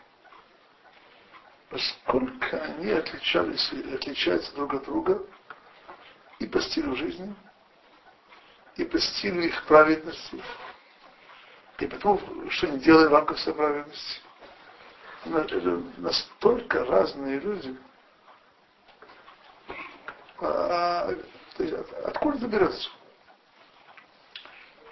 [1.71, 5.23] насколько они отличались и отличаются друг от друга
[6.39, 7.33] и по стилю жизни,
[8.75, 10.41] и по стилю их праведности,
[11.81, 13.37] и потому, что они делают в рамках.
[15.25, 17.75] Это настолько разные люди.
[20.39, 21.11] А,
[21.63, 21.73] есть,
[22.05, 22.89] откуда это берется?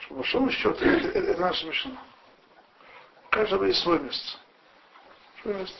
[0.08, 1.97] По большому счету, это, это, это наша мишна.
[3.25, 4.38] У каждого есть свое место.
[5.41, 5.78] Свое место.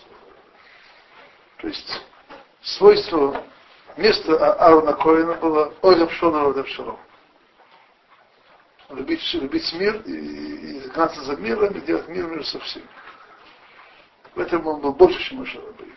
[1.58, 2.02] То есть,
[2.62, 3.44] свойство,
[3.98, 7.00] место Аарона Коина было Олем Шона Олем Шаром.
[8.90, 12.88] Любить, любить мир и, и гнаться за миром и делать мир мир со всеми.
[14.34, 15.96] В этом он был больше, чем Шарабейн.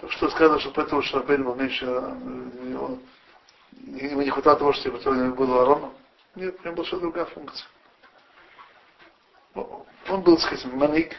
[0.00, 3.00] Так что сказано, что поэтому Шарабейн был меньше, э, он,
[3.72, 5.94] ему не хватало того, что у него было Аароном.
[6.34, 7.66] Нет, у него была другая функция.
[9.54, 11.16] Он был, так сказать, маник,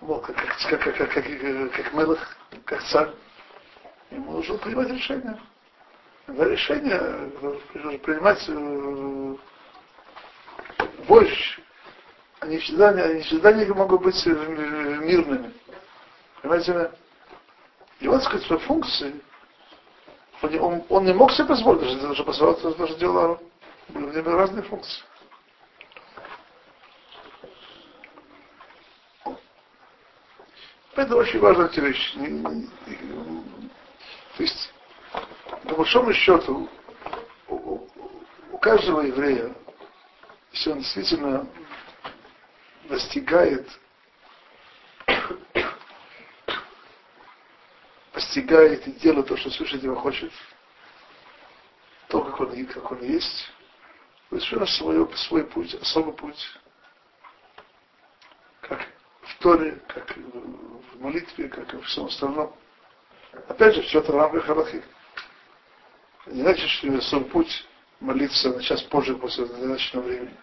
[0.00, 1.12] был как, как, как, как, как,
[1.72, 3.10] как, как как царь.
[4.10, 5.38] Ему нужно принимать решения.
[6.28, 7.30] Решение
[7.98, 9.36] принимать э,
[11.06, 11.62] больше,
[12.40, 15.52] они всегда, они всегда не могут быть мирными.
[16.40, 16.90] Понимаете?
[18.00, 19.20] И вот, сказать, свои функции,
[20.42, 23.40] он, он не мог себе позволить, даже, даже позволить, даже делал
[23.94, 25.02] у него разные функции.
[30.94, 32.14] Это очень важная вещь.
[34.36, 34.72] То есть,
[35.72, 36.68] по большому счету,
[37.48, 39.54] у, каждого еврея,
[40.52, 41.46] если он действительно
[42.90, 43.66] достигает,
[48.12, 50.30] постигает и делает то, что слышать его хочет,
[52.08, 53.50] то, как он, как он есть,
[54.28, 56.50] совершенно свой, свой путь, особый путь,
[58.60, 58.86] как
[59.22, 62.54] в Торе, как в молитве, как и в всем остальном.
[63.48, 64.84] Опять же, все это в рамках Аллахи.
[66.26, 67.66] Не значит, что свой путь
[68.00, 70.36] молиться на час позже после назначенного времени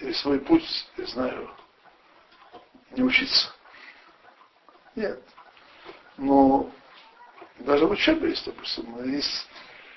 [0.00, 0.64] или свой путь,
[0.96, 1.50] я знаю,
[2.90, 3.52] не учиться.
[4.96, 5.22] Нет.
[6.16, 6.70] Но
[7.60, 9.46] даже в учебе есть, допустим, есть,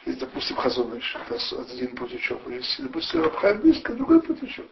[0.05, 4.69] есть допустим, Хазоныш, это один путь учебы, есть, допустим, Рабхайм Биска, другой путь учебы.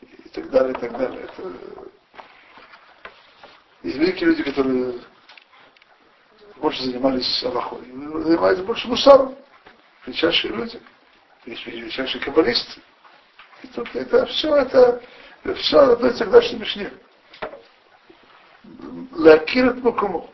[0.00, 1.22] И так далее, и так далее.
[1.22, 1.52] Это...
[3.82, 5.00] Есть великие люди, которые
[6.62, 9.36] больше занимались Аллахой, занимаются больше мусаром.
[10.06, 10.80] Величайшие люди.
[11.44, 12.80] Величайшие каббалисты.
[13.62, 15.02] И тут это все это,
[15.56, 16.92] все относится к нашей Мишне.
[19.10, 20.30] Лакират Мукуму.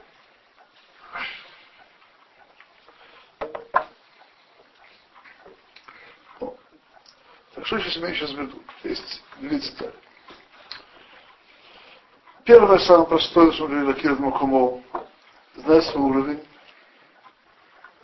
[7.54, 8.62] Так что сейчас имею сейчас в виду?
[8.84, 9.94] Есть две детали.
[12.44, 14.84] Первое, самое простое, что мы говорили, Лакират Мукуму,
[15.58, 16.44] знать свой уровень,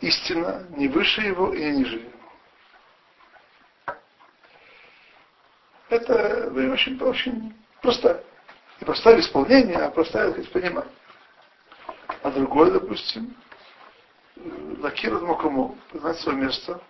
[0.01, 2.11] истина не выше его и не ниже его.
[5.89, 8.23] Это очень, очень простая.
[8.81, 10.91] Не простая в исполнении, а простая в понимании.
[12.23, 13.35] А другое, допустим,
[14.79, 16.81] лакират мокому, знать свое место,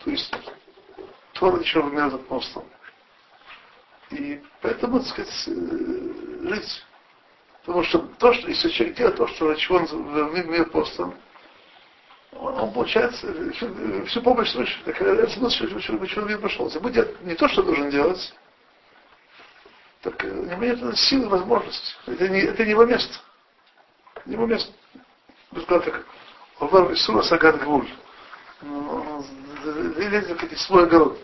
[0.00, 0.34] то есть
[1.34, 2.66] Тора еще мир апостол.
[4.10, 6.84] И поэтому, так сказать, э, жить.
[7.68, 11.12] Потому что то, что если человек делает то, что чего он в мир апостол,
[12.32, 14.80] он получает всю, всю помощь свыше.
[14.86, 16.64] Так это смысл, что человек пошел.
[16.64, 18.34] Если будет делать не то, что должен делать,
[20.00, 21.92] так у него нет силы, возможности.
[22.06, 23.18] Это не, это не его место.
[24.24, 24.72] Не его место.
[25.50, 26.06] Сказал так,
[26.60, 27.86] Овар Исура Сагат Гуль.
[29.98, 31.18] Лезет в свой огород.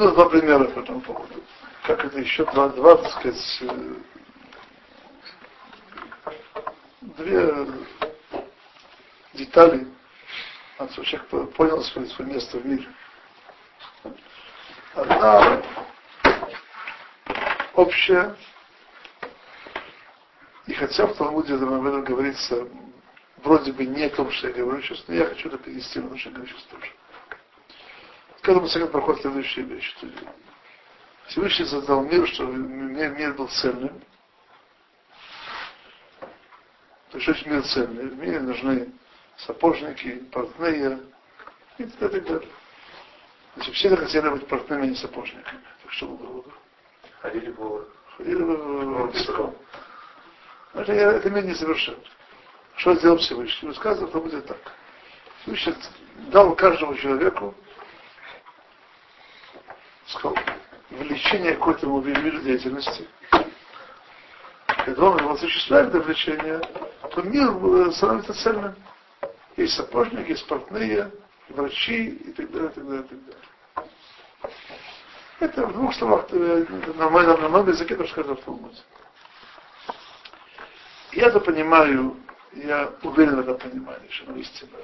[0.00, 1.44] Приведу два примера по этому поводу.
[1.82, 3.62] Как это еще два, два так сказать,
[7.02, 7.66] две
[9.34, 9.86] детали,
[10.76, 12.88] чтобы человек понял свое, свое место в мире.
[14.94, 15.62] Одна
[17.74, 18.36] общая,
[20.66, 22.66] и хотя в Талмуде об этом говорится
[23.44, 26.08] вроде бы не о том, что я говорю сейчас, но я хочу это перенести на
[26.08, 26.86] то, что я говорю сейчас тоже.
[28.42, 29.94] К этому совет проходит следующая вещь.
[31.26, 34.00] Всевышний создал мир, чтобы мир был цельным,
[37.10, 38.08] то есть очень мир ценный.
[38.08, 38.92] В мире нужны
[39.36, 41.00] сапожники, портные
[41.78, 42.48] и так далее.
[43.56, 45.60] Значит, все захотели быть портными, а не сапожниками.
[45.82, 46.52] Так что было бы?
[47.20, 49.54] Ходили бы Ходили в песком.
[50.74, 51.96] Это, это мир не совершен.
[52.76, 53.68] Что сделал Всевышний?
[53.68, 54.58] Высказывал, что будет так.
[55.42, 55.74] Всевышний
[56.30, 57.54] дал каждому человеку
[60.10, 60.36] сказал,
[60.90, 63.06] влечение какой-то виду деятельности.
[64.66, 66.60] Когда он его осуществляет это влечение,
[67.10, 68.74] то мир э, становится цельным.
[69.56, 71.10] Есть сапожники, есть портные,
[71.48, 73.50] врачи и так далее, и так далее, и так далее.
[75.40, 78.78] Это в двух словах э, на моем, на моем языке то, что сказано в Талмуде.
[81.12, 82.16] Я это понимаю,
[82.52, 84.76] я уверен в этом понимании, что оно истина.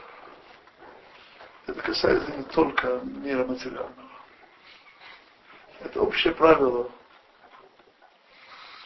[1.66, 4.05] Это касается не только мира материального.
[5.80, 6.90] Это общее правило,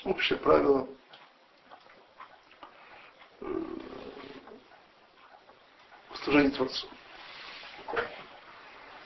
[0.04, 0.88] общее правило
[3.40, 3.46] э,
[6.22, 6.88] служения Творцу.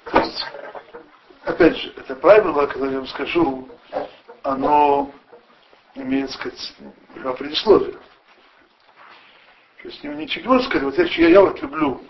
[0.05, 0.47] То есть,
[1.44, 3.68] опять же, это правило, которое я вам скажу,
[4.42, 5.11] оно
[5.94, 6.75] имеет, сказать,
[7.16, 7.99] два предисловия.
[9.83, 12.03] То есть ничего сказать, вот я, я вот люблю,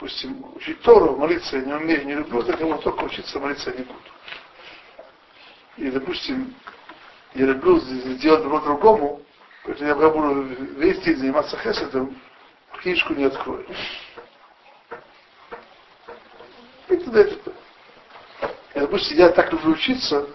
[0.00, 3.84] допустим, учить Тору, молиться я не умею, не люблю, так могу только учиться, молиться не
[3.84, 3.98] буду.
[5.76, 6.54] И, допустим,
[7.34, 9.22] я люблю сделать добро другому,
[9.62, 10.42] поэтому я буду
[10.78, 12.18] весь день заниматься хесетом,
[12.80, 13.66] книжку не открою.
[16.88, 17.22] И туда.
[17.22, 17.38] И,
[18.74, 20.26] допустим, я так люблю учиться,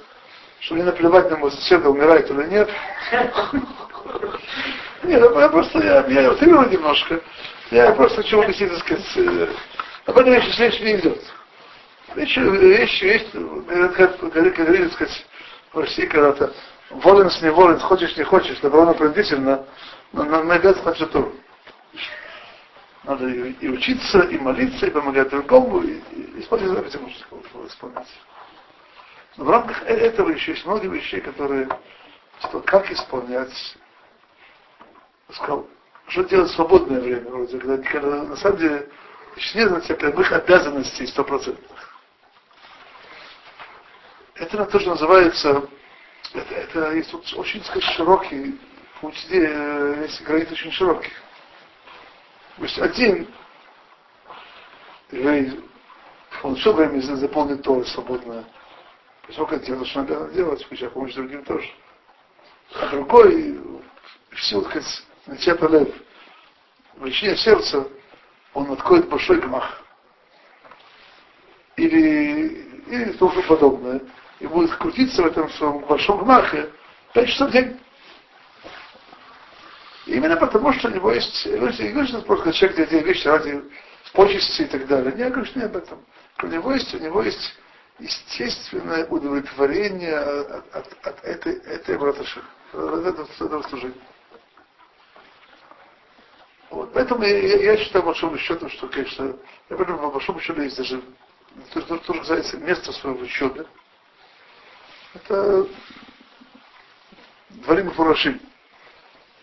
[0.59, 2.69] что мне наплевать на моего соседа, умирает или нет.
[5.03, 7.21] Нет, я просто, я, я утрирую немножко.
[7.71, 9.47] Я просто хочу объяснить, так сказать, э,
[10.05, 11.21] об этом речь, речь не идет.
[12.15, 13.27] Речь, речь, речь,
[13.97, 15.25] как говорили, сказать,
[15.73, 16.53] в России когда-то,
[16.91, 19.65] волен с неволен, хочешь не хочешь, добровольно-принудительно,
[20.13, 21.33] но на обязан на всю
[23.03, 27.09] Надо и, и учиться, и молиться, и помогать другому, и, и, и смотреть за этим
[27.67, 28.07] исполнять.
[29.37, 31.67] Но в рамках э, этого еще есть много вещей, которые,
[32.41, 33.75] что как исполнять,
[35.31, 35.67] сказал,
[36.07, 38.89] что делать в свободное время, вроде, когда, когда на самом деле
[39.35, 41.95] еще нет прямых обязанностей стопроцентных.
[44.35, 45.67] Это тоже называется,
[46.33, 48.59] это, это есть очень, сказать, широкий,
[49.01, 51.13] в учителе есть границы очень широкие.
[52.57, 53.27] То есть один
[56.43, 58.45] он все время заполнит то свободное,
[59.25, 61.69] поскольку дело, что надо делать, включая помощь другим тоже.
[62.75, 63.59] А другой,
[64.31, 65.89] в силу, так сказать, начата лев,
[66.95, 67.87] влечение сердца,
[68.53, 69.81] он откроет большой гмах.
[71.75, 74.01] Или, или то, подобное.
[74.39, 76.69] И будет крутиться в этом своем большом гмахе
[77.13, 77.79] 5 часов в день.
[80.05, 83.61] Именно потому, что у него есть, я говорю, что просто человек делает вещи ради
[84.13, 85.13] почести и так далее.
[85.13, 86.05] Не, я говорю, что не об этом.
[86.43, 87.55] У него есть, у него есть
[87.99, 92.41] естественное удовлетворение от, от, от этой, этой браташи,
[92.73, 93.95] от этого, этого служения.
[96.75, 96.91] Вот.
[96.91, 99.33] Поэтому я, я, считаю, по большому счету, что, конечно,
[99.69, 101.01] я понимаю, по большому счету есть даже
[101.73, 103.65] то, что, что касается места своего учебы.
[105.13, 105.67] Это
[107.51, 108.41] дворим Фурашим.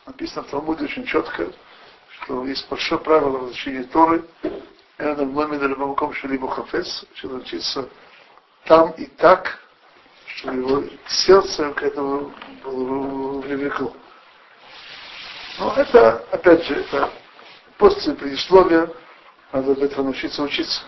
[0.05, 1.51] Написано в Талмуде очень четко,
[2.11, 4.27] что есть большое правило в изучении Торы,
[4.99, 7.89] это в номере любом либо хафес, что учиться
[8.67, 9.59] там и так,
[10.27, 12.31] чтобы его сердце к этому
[12.63, 13.97] было привлекло.
[15.59, 17.11] Но это, опять же, это
[17.83, 18.89] после предисловия
[19.51, 20.83] надо этого научиться учиться.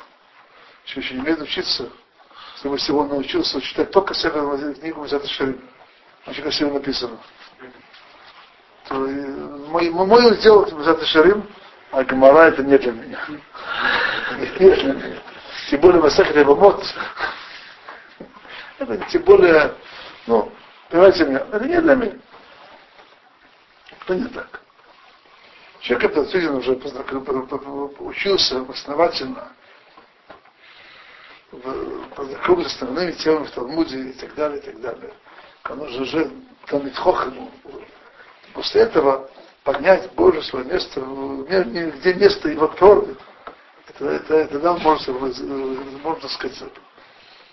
[0.86, 1.90] Еще еще не умеет учиться,
[2.58, 5.60] чтобы всего научился читать только Север книгу Мизата Шарим.
[6.24, 7.18] Очень красиво написано.
[8.88, 11.48] То, мой, мой удел Мизата Шарим,
[11.90, 13.18] а Гамара это не для меня.
[14.38, 15.22] Не для меня.
[15.70, 16.84] Тем более Масахар Ябамот.
[18.78, 19.74] Это тем более,
[20.28, 20.52] ну,
[20.90, 22.18] понимаете меня, это не для меня.
[24.00, 24.63] Это не так.
[25.84, 26.72] Человек этот действительно уже
[27.98, 29.52] учился основательно,
[32.16, 35.12] познакомился с основными темами в Талмуде и так далее, и так далее.
[35.68, 36.32] Он уже
[36.68, 37.50] Талмит Хохану.
[38.54, 39.28] После этого
[39.62, 43.14] поднять Боже свое место, где место его Торы,
[43.88, 46.64] это, это, это нам можно, можно сказать,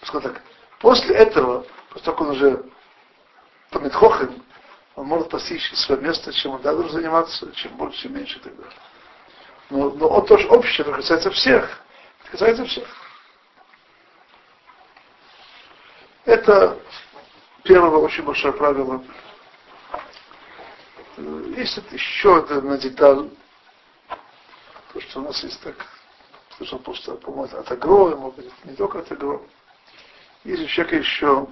[0.04, 0.42] скажем так,
[0.80, 2.66] после этого, после того, как он уже
[3.72, 4.36] Талмит Хохану,
[4.96, 8.56] он может постичь свое место, чем он должен заниматься, чем больше, чем меньше и так
[8.56, 8.74] далее.
[9.70, 11.82] Но, но он тоже общее, это касается всех.
[12.22, 12.88] Это касается всех.
[16.26, 16.78] Это
[17.64, 19.04] первое очень большое правило.
[21.56, 23.30] Есть еще одна деталь,
[24.94, 25.76] то, что у нас есть так
[26.58, 29.42] слышал просто, по-моему, от агро, может быть, не только от агро.
[30.44, 31.48] Если человек еще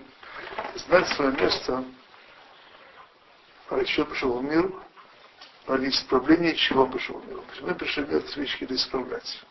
[0.76, 1.84] знать свое место,
[3.86, 4.72] чего пришел в мир,
[5.68, 7.40] ради исправления чего пришел в мир.
[7.62, 9.42] Мы пришли в мир вещи исправлять.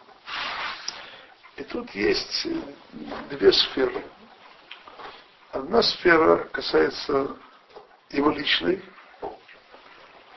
[1.57, 2.47] И тут есть
[3.31, 4.05] две сферы.
[5.53, 7.37] Одна сфера касается
[8.11, 8.83] его личной,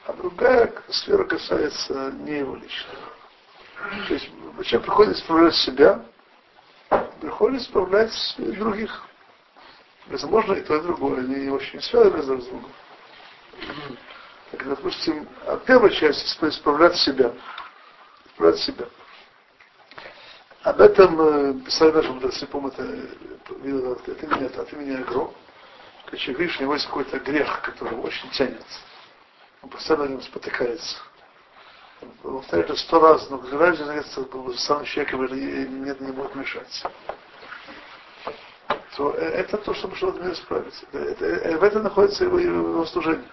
[0.05, 2.97] а другая сфера касается не его личной.
[4.07, 4.29] То есть
[4.65, 6.05] человек приходит исправлять себя,
[7.19, 9.07] приходит исправлять других.
[10.07, 11.19] Возможно, и то, и другое.
[11.19, 12.71] Они очень связаны друг с другом.
[14.51, 17.31] Так, допустим, а первая часть исправлять себя.
[18.25, 18.85] Исправлять себя.
[20.63, 25.33] Об этом э, писали наши мудрецы, помню, это, это, это, это, это меня игрок.
[26.05, 28.79] Когда человек видишь, у него есть какой-то грех, который очень тянется.
[29.63, 30.97] Он постоянно на нем спотыкается.
[32.23, 34.25] Он повторяет это сто раз, но раньше занятся
[34.57, 36.83] сам человек, и это не будет мешать.
[38.95, 40.85] То э, это то, что от мира исправить.
[40.91, 43.25] Это, это, в этом находится его, его служение.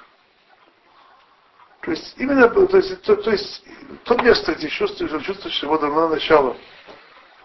[1.88, 3.64] То есть именно, то есть, то, то есть
[4.04, 6.54] то место, где чувствуешь, что его давно начало,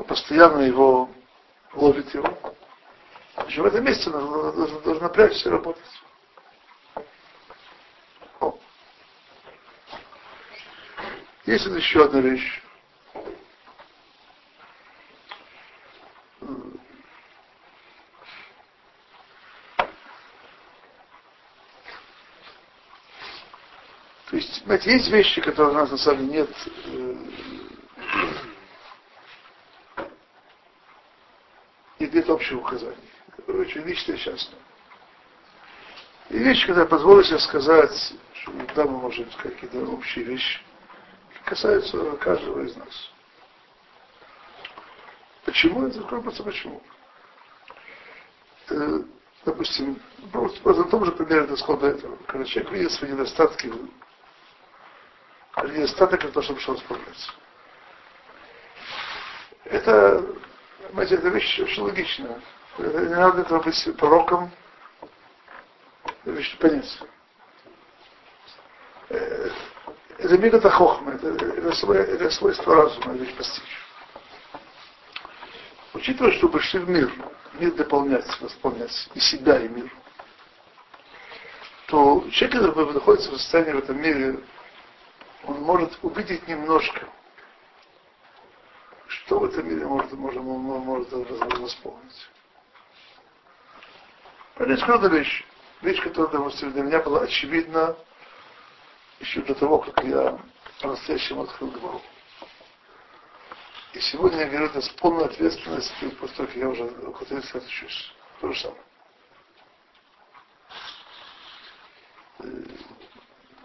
[0.05, 1.09] постоянно его
[1.71, 2.27] ловит его.
[3.35, 5.81] Значит, в этом месте он должен, должен напрячься и работать.
[11.45, 12.61] Есть еще одна вещь.
[24.33, 26.49] То есть, знаете, есть вещи, которые у нас на самом деле нет
[26.85, 27.25] э,
[31.99, 32.95] нет общих указаний.
[33.35, 34.59] которые очень личное и частное.
[36.29, 40.59] И вещи, когда позволю себе сказать, что да, мы можем сказать какие-то общие вещи,
[41.45, 43.11] касаются каждого из нас.
[45.45, 45.85] Почему?
[45.85, 46.81] Это просто почему.
[48.69, 49.03] Э,
[49.45, 50.01] допустим,
[50.31, 52.17] просто, просто на том же примере это схода этого.
[52.25, 53.71] Когда человек видит свои недостатки,
[55.67, 57.31] недостаток это то, чтобы что справляться.
[59.65, 60.23] Это
[60.93, 62.39] Понимаете, это вещь очень логичная.
[62.77, 64.51] Не надо этого быть пророком.
[66.23, 66.99] Вещь понять.
[69.09, 69.49] Э,
[70.19, 73.81] это мир это хохма, это, это, свой, это свойство разума, вещь постичь.
[75.95, 77.11] Учитывая, что пришли в мир,
[77.53, 79.91] мир дополнять, восполнять и себя, и мир,
[81.87, 84.39] то человек, который находится в состоянии в этом мире,
[85.45, 87.07] он может увидеть немножко–
[89.25, 91.11] что в этом мире может, может, может
[91.59, 92.29] восполнить?
[94.55, 95.45] Понять какую вещь.
[95.81, 97.95] Вещь, которая, для меня была очевидна
[99.19, 100.39] еще до того, как я
[100.81, 102.01] по-настоящему открыл голову.
[103.93, 107.53] И сегодня я говорю это с полной ответственностью, после того, как я уже около 30
[107.53, 107.91] лет.
[108.41, 108.81] То же самое.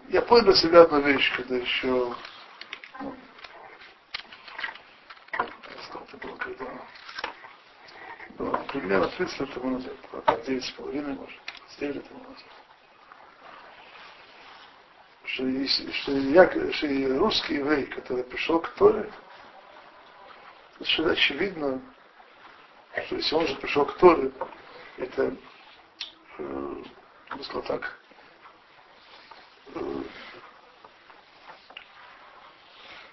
[0.09, 2.15] Я понял для себя одну вещь, когда еще
[8.39, 9.93] ну, примерно 30 лет тому назад,
[10.45, 11.39] 9 с половиной, может,
[11.69, 12.43] с 9 лет тому назад.
[15.25, 19.11] Что, что, я, что русский еврей, который пришел к Торе,
[20.77, 21.81] совершенно очевидно,
[23.05, 24.31] что если он же пришел к Торе,
[24.97, 25.35] это,
[26.39, 26.83] э,
[27.43, 27.98] сказал так,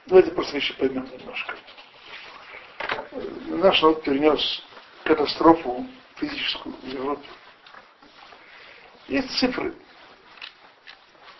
[0.07, 1.57] давайте просто еще поймем немножко.
[3.49, 4.63] Наш народ перенес
[5.05, 5.87] катастрофу
[6.17, 7.29] физическую в Европе.
[9.09, 9.75] Есть цифры.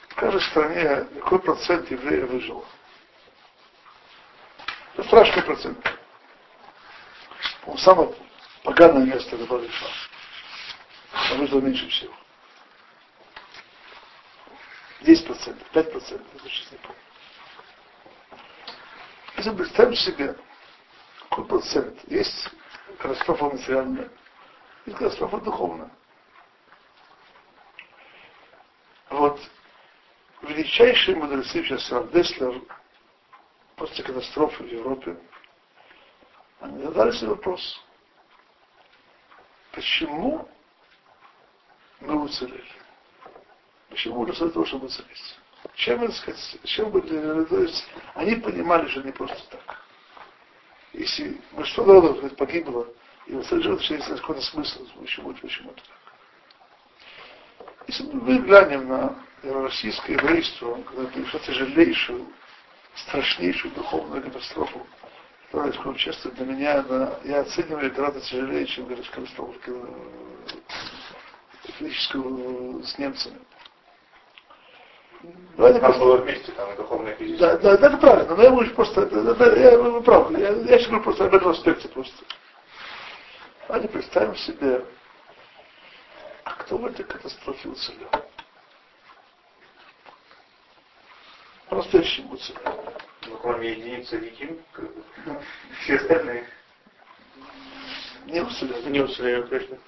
[0.09, 2.65] В каждой стране какой процент евреев выжил.
[4.95, 5.79] Это страшный процент.
[7.79, 8.15] Самое
[8.63, 9.87] поганое место это Бариша.
[11.29, 12.15] Там выжило меньше всего.
[15.03, 16.79] 10%, 5%, это сейчас не.
[19.37, 20.37] Если представим себе,
[21.29, 22.49] какой процент есть
[22.99, 24.09] катастрофа материальная,
[24.87, 25.91] есть катастрофа духовная.
[29.11, 29.39] Вот
[30.43, 32.63] величайшие мудрецы, сейчас Деслер,
[33.77, 35.19] после катастрофы в Европе,
[36.61, 37.85] они задали себе вопрос,
[39.73, 40.49] почему
[42.01, 42.86] мы уцелели?
[43.89, 45.39] Почему для того, чтобы уцелеть?
[45.75, 47.85] Чем, это сказать, чем бы, то есть,
[48.15, 49.87] они понимали, что не просто так
[50.97, 52.87] если большинство народов погибло,
[53.27, 57.67] и совершенно есть какой-то смысл, почему, почему это так.
[57.87, 62.27] Если мы глянем на российское еврейство, когда перешло тяжелейшую,
[62.95, 64.87] страшнейшую духовную катастрофу
[65.53, 69.75] Товарищ честно, для меня она, я оцениваю гораздо тяжелее, чем конструктор
[71.79, 73.39] физическую с немцами.
[75.57, 77.37] Давайте там было вместе, там и духовное и.
[77.39, 80.79] Да, да, это правильно, но я говорю просто, это, это, я, вы правы, я, я
[80.79, 82.25] сейчас говорю просто об этом аспекте просто.
[83.67, 84.85] Давайте представим себе,
[86.45, 88.09] а кто в этой катастрофе уцелел?
[91.69, 92.95] По-настоящему уцелел.
[93.27, 94.61] Ну, кроме единицы Виким,
[95.83, 96.47] все остальные.
[98.27, 98.91] Не уцелели.
[98.91, 99.79] Не уцелели, конечно.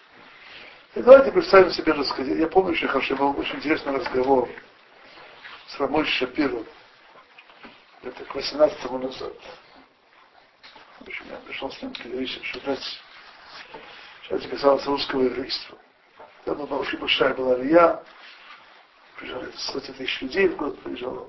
[0.95, 1.95] И давайте представим себе,
[2.39, 4.49] я помню очень хорошо, был очень интересный разговор
[5.69, 6.67] с Рамой Шапиром.
[8.03, 9.33] Это к 18 назад.
[11.01, 12.77] В общем, я пришел с ним перевесить, что.
[14.23, 15.79] Сейчас касалось русского еврейства.
[16.45, 18.03] Там была очень большая была Алия.
[19.17, 21.29] Приезжали сотни тысяч людей в год приезжало.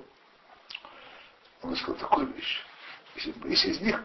[1.62, 2.64] Он сказал такую вещь.
[3.16, 4.04] Если, если из них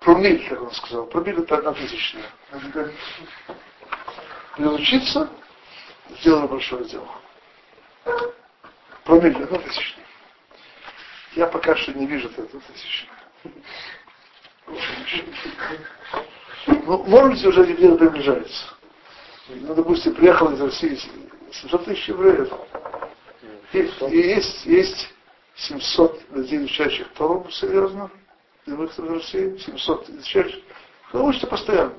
[0.00, 2.30] промиль, как он сказал, промиль это одна тысячная.
[4.56, 5.28] Будет учиться,
[6.20, 7.08] сделали большое дело.
[9.08, 10.04] Промиль одна тысячная.
[11.34, 13.16] Я пока что не вижу эту тысячную.
[16.66, 18.66] Ну, может быть, уже где-то приближается.
[19.48, 21.00] Ну, допустим, приехал из России
[21.52, 22.52] 700 тысяч евреев.
[23.72, 25.14] Есть, есть, есть
[25.56, 28.10] 700 людей, изучающих Тору, серьезно,
[28.66, 30.62] из России, 700 изучающих.
[31.14, 31.94] Вы учите постоянно.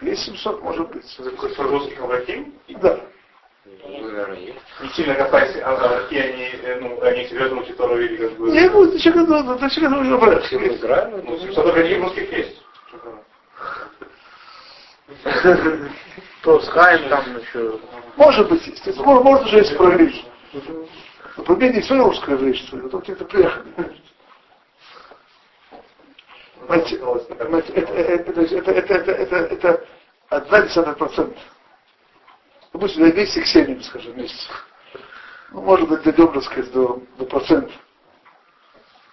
[0.00, 1.04] Есть 700, может быть.
[1.18, 2.54] За русских Аврахим?
[2.80, 2.98] Да.
[3.66, 8.50] Не сильно касаясь Аврахи, они, э, ну, они серьезно учат Тору или как бы...
[8.50, 10.50] Не, ну, зачем это, ну, зачем это нужно брать?
[10.50, 12.62] Ну, 700 Аврахим русских есть.
[16.42, 17.78] То с Хаем там еще.
[18.16, 18.98] Может быть, есть.
[18.98, 20.14] Может, может уже есть прогресс.
[21.36, 23.64] Но проблема не все русское еврейство, а то где-то приехали.
[26.66, 26.96] Понимаете,
[27.74, 29.86] это, это, это, это, это, это, это
[30.30, 30.94] одна десятая
[32.70, 32.72] процента.
[32.72, 34.46] Допустим, вместе к семьям, скажем, вместе.
[35.52, 37.72] Ну, может быть, дойдем, так сказать, до, до процента.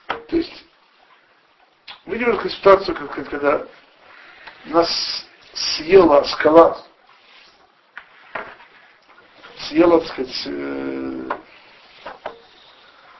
[0.08, 0.66] То есть,
[2.06, 3.66] видим такую ситуацию, как, когда
[4.66, 6.84] нас съела скала,
[9.68, 11.30] съела, так сказать, э,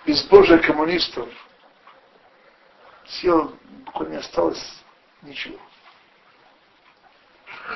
[0.06, 1.30] безбожие коммунистов,
[3.08, 3.52] съела,
[3.86, 4.84] буквально не осталось
[5.24, 5.58] ничего.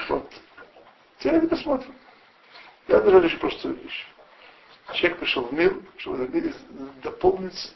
[0.10, 0.32] Вот.
[1.20, 1.96] Теперь посмотрим.
[2.92, 4.06] Я даже лишь простую вещь.
[4.94, 6.54] Человек пришел в мир, чтобы в мире
[7.02, 7.74] дополнить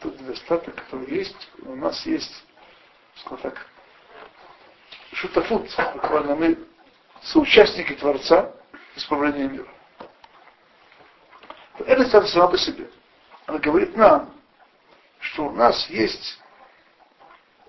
[0.00, 1.50] тот недостаток, который есть.
[1.58, 2.42] У нас есть,
[3.16, 3.66] скажем так,
[5.12, 6.58] шутафут, буквально мы
[7.20, 8.50] соучастники Творца
[8.96, 9.68] исправления мира.
[11.80, 12.90] Это стало сама по себе.
[13.44, 14.34] Она говорит нам,
[15.18, 16.40] что у нас есть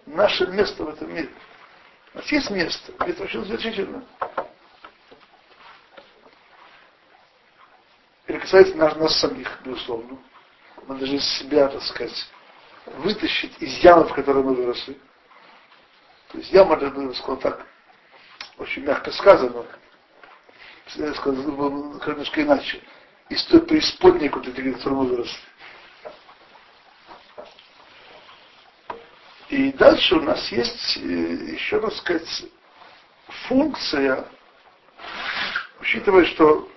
[0.05, 1.31] наше место в этом мире.
[2.13, 4.05] У нас есть место, это очень значительно.
[8.41, 10.17] Касается нас, нас самих, безусловно.
[10.87, 12.27] Мы должны себя, так сказать,
[12.97, 14.99] вытащить из ямы, в которой мы выросли.
[16.31, 17.65] То есть яма, я бы сказал так,
[18.57, 19.65] очень мягко сказано,
[20.95, 22.81] я сказал немножко иначе,
[23.29, 25.39] из той преисподней, куда ты, мы выросли.
[29.49, 32.45] И дальше у нас есть, э, еще раз сказать,
[33.47, 34.25] функция,
[35.81, 36.69] учитывая, что,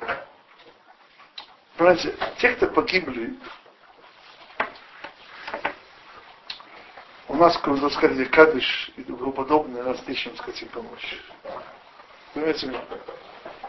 [1.84, 3.34] понимаете, те, кто погибли,
[7.28, 11.20] у нас, как вы сказали, Кадыш и тому подобное, нас нечем, сказать, им помочь.
[12.32, 12.72] Понимаете?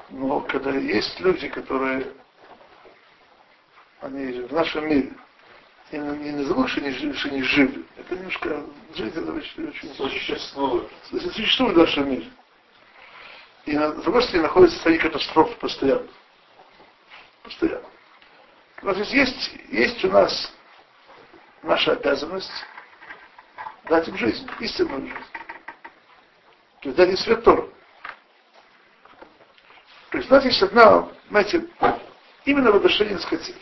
[0.10, 2.08] Но когда есть люди, которые,
[4.00, 5.12] они в нашем мире,
[5.92, 7.84] я не назову, что они, что они живы.
[7.98, 8.64] Это немножко,
[8.96, 10.90] жить это очень, очень существует.
[11.10, 12.32] Существует в нашем мире.
[13.66, 16.08] И на другой стороне находится в состоянии катастрофы постоянно.
[17.44, 17.95] Постоянно.
[18.82, 20.54] Нас есть, есть у нас
[21.64, 22.52] наша обязанность
[23.86, 25.20] дать им жизнь, истинную жизнь.
[26.82, 27.70] То есть дать им свет Тору.
[30.10, 31.66] То есть у нас есть одна, знаете,
[32.46, 33.54] именно в отношении, так сказать,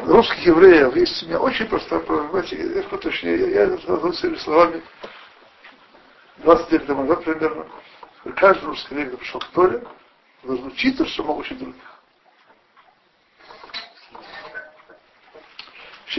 [0.00, 4.82] русских евреев есть у меня очень просто, знаете, я точнее, я, назову своими словами
[6.38, 7.66] 20 лет тому назад примерно,
[8.36, 9.82] каждый русский еврей, кто пришел к Торе,
[10.42, 11.97] должен учиться, что мог учить других.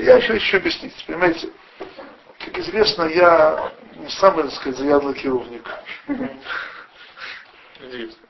[0.01, 1.49] Я еще еще объяснить, понимаете,
[2.39, 5.69] как известно, я не самый, так сказать, заядлый керовник.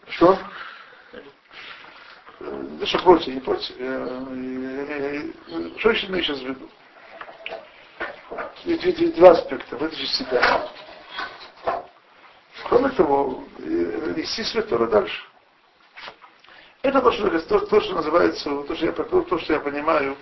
[0.10, 0.40] Что?
[2.40, 3.76] Да что против, не против.
[5.80, 6.70] Что еще имею сейчас в виду?
[9.16, 9.78] Два аспекта.
[9.78, 10.70] Вытащить себя.
[12.68, 15.22] Кроме того, нести святое дальше.
[16.82, 20.18] Это то, что, то, то, что называется, то, что я, то, что я понимаю,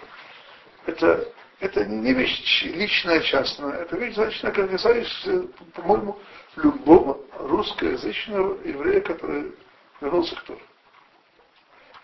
[0.87, 1.27] это,
[1.59, 6.17] это не вещь личная, частная, это вещь, значит, касающаяся, по-моему,
[6.55, 9.53] любого русскоязычного еврея, который
[10.01, 10.61] вернулся к Тору.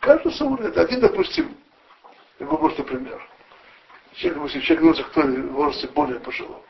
[0.01, 1.57] Каждый свой это один, допустим,
[2.39, 3.25] могу просто пример.
[4.13, 6.61] Человек, допустим, человек вернулся к Торе в возрасте более пожилом.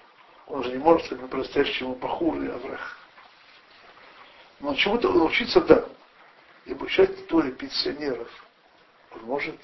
[0.48, 2.98] Он же не может стать по-настоящему пахур или аврах.
[4.60, 5.86] Но чему-то научиться, да.
[6.66, 8.30] И обучать Торе пенсионеров
[9.12, 9.56] он может,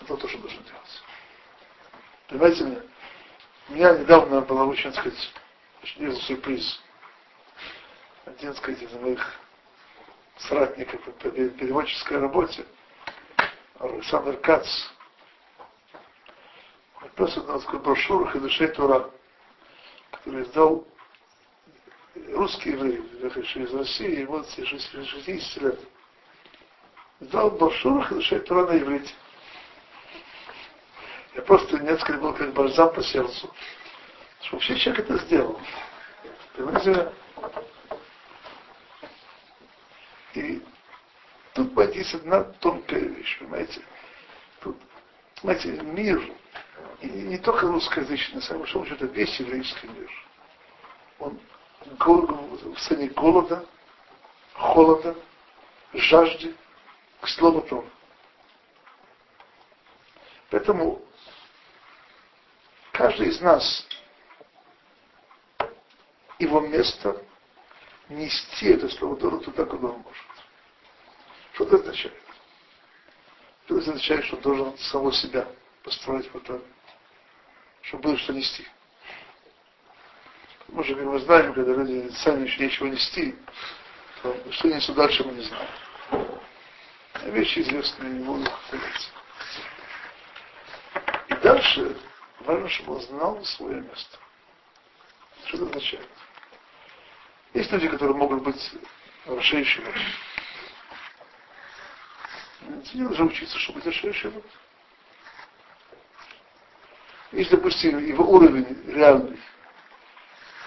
[0.00, 1.02] это то, что должен делать.
[2.30, 2.82] Понимаете?
[3.68, 6.80] У меня недавно была очень, так сказать, сюрприз.
[8.24, 9.34] Один, так сказать, из моих
[10.38, 12.64] соратников по переводческой работе,
[13.80, 14.68] Александр Кац,
[17.02, 19.10] написал на такой брошюру «Хедушей Тура»,
[20.12, 20.86] который издал
[22.32, 25.80] русский еврей, приехавший из России, ему 60 лет.
[27.18, 29.12] Издал брошюру «Хедушей Тура» на иврите.
[31.34, 33.52] Я просто несколько был как бальзам по сердцу.
[34.42, 35.60] Что вообще человек это сделал.
[36.56, 37.12] Понимаете?
[40.34, 40.62] И
[41.54, 43.80] тут есть одна тонкая вещь, понимаете?
[44.60, 44.76] Тут,
[45.42, 46.32] знаете, мир,
[47.00, 50.10] и не только русскоязычный, на самом деле, это весь еврейский мир.
[51.18, 51.38] Он
[51.96, 53.64] в состоянии голода,
[54.54, 55.16] холода,
[55.94, 56.54] жажды
[57.20, 57.88] к слову Тору.
[60.50, 61.02] Поэтому
[63.00, 63.86] каждый из нас
[66.38, 67.16] его место
[68.10, 70.26] нести это слово Тору туда, куда он может.
[71.54, 72.14] Что это означает?
[73.64, 75.48] Это означает, что он должен самого себя
[75.82, 76.62] построить в этом,
[77.80, 78.66] чтобы было что нести.
[80.66, 83.34] Потому что, как мы знаем, когда люди сами еще нечего нести,
[84.22, 85.70] то что несут дальше, мы не знаем.
[87.32, 89.08] Вещи известные не будут повторяться.
[91.28, 91.96] И дальше
[92.40, 94.18] важно, чтобы он знал свое место.
[95.46, 96.08] Что это означает?
[97.54, 98.72] Есть люди, которые могут быть
[99.26, 99.92] расширяющими.
[102.94, 104.42] Не нужно учиться, чтобы быть расширяющим.
[107.32, 109.38] Есть, допустим, его уровень реальный.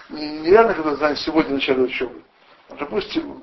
[0.08, 2.22] Не, не реально, когда знаешь сегодня начало учебы.
[2.68, 3.42] А, допустим,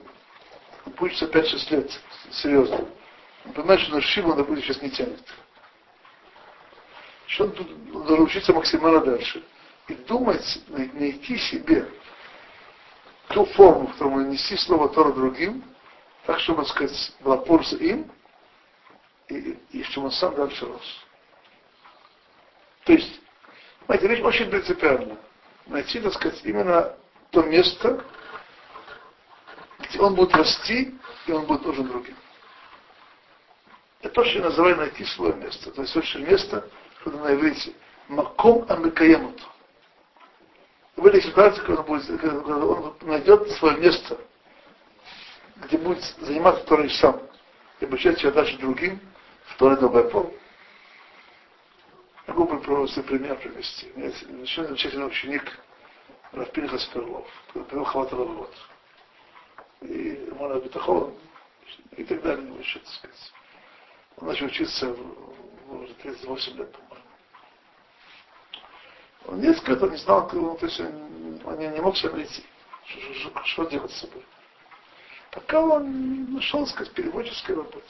[1.00, 2.02] учится 5-6 лет,
[2.32, 2.88] серьезно.
[3.46, 5.24] Он понимает, что на Шиву он, допустим, сейчас не тянет.
[7.32, 9.42] Что тут должен учиться максимально дальше.
[9.88, 11.88] И думать, найти себе
[13.30, 15.64] ту форму, в которой нести слово Тора другим,
[16.26, 18.12] так, чтобы, сказать, была польза им,
[19.30, 21.06] и, и чтобы он сам дальше рос.
[22.84, 23.22] То есть,
[23.86, 25.18] знаете, речь очень принципиальна.
[25.68, 26.98] Найти, так сказать, именно
[27.30, 28.04] то место,
[29.80, 32.18] где он будет расти, и он будет нужен другим.
[34.02, 35.72] Это то, что я называю найти свое место.
[35.72, 36.70] То есть очень место,
[37.02, 37.74] что на иврите,
[38.08, 39.44] маком амикаемуту
[40.96, 44.18] в этой ситуации, когда он, будет, когда он найдет свое место,
[45.56, 47.20] где будет заниматься Торой сам,
[47.80, 49.00] и обучать себя дальше другим,
[49.46, 50.34] в Торе Добайпол.
[52.28, 53.88] Могу бы просто пример привести.
[53.96, 55.60] Еще замечательный ученик
[56.32, 58.56] Рафпинха Сперлов, который привел Хаватала в год.
[59.82, 61.16] И Мона Бетахон,
[61.98, 63.34] и так далее, еще, так сказать.
[64.18, 66.76] Он начал учиться в, в 38 лет.
[69.28, 72.44] Он несколько лет не знал, ну, то есть он не, не мог себя найти.
[72.86, 74.26] Что, что, что делать с собой?
[75.32, 77.86] Пока он нашел, сказать, переводческой работе.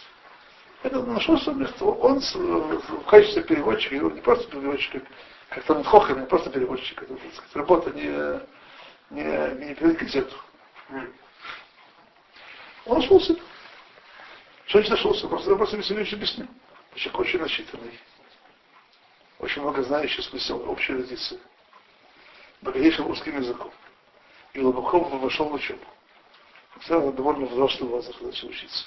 [0.83, 1.85] Это нашел свое место.
[1.85, 5.03] Он в качестве переводчика, его не просто переводчик,
[5.49, 8.09] как Талмит Хохер, не просто переводчик, это, так сказать, работа не,
[9.09, 10.35] не, не переводить газету.
[12.85, 13.41] Он нашел себя.
[14.65, 15.27] Что значит нашелся?
[15.27, 16.47] Просто, просто Васильевич объяснил.
[16.95, 17.99] Человек очень насчитанный
[19.41, 21.39] очень много знающий смысл общей традиции,
[22.61, 23.71] богатейшим русским языком.
[24.53, 25.83] И глубоко вошел в учебу.
[26.75, 28.85] Хотя довольно взрослый возраст начал учиться.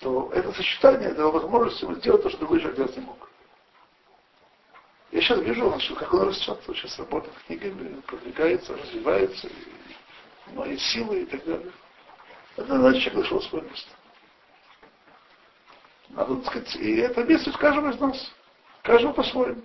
[0.00, 3.30] То это сочетание дало возможность ему сделать то, что другой человек делать не мог.
[5.12, 9.48] Я сейчас вижу, что как он растет, он сейчас работает книгами, продвигается, развивается,
[10.48, 11.72] мои силы и так далее.
[12.56, 13.90] Это значит, человек нашел свое место.
[16.08, 18.32] Надо сказать, и это место в каждом из нас.
[18.86, 19.62] Каждого по-своему.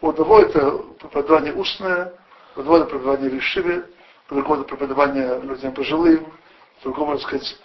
[0.00, 0.70] У одного это
[1.00, 2.14] преподавание устное,
[2.54, 3.86] у другого это преподавание решиве,
[4.30, 6.32] у другого это преподавание людям пожилым,
[6.78, 7.58] у другого, так сказать,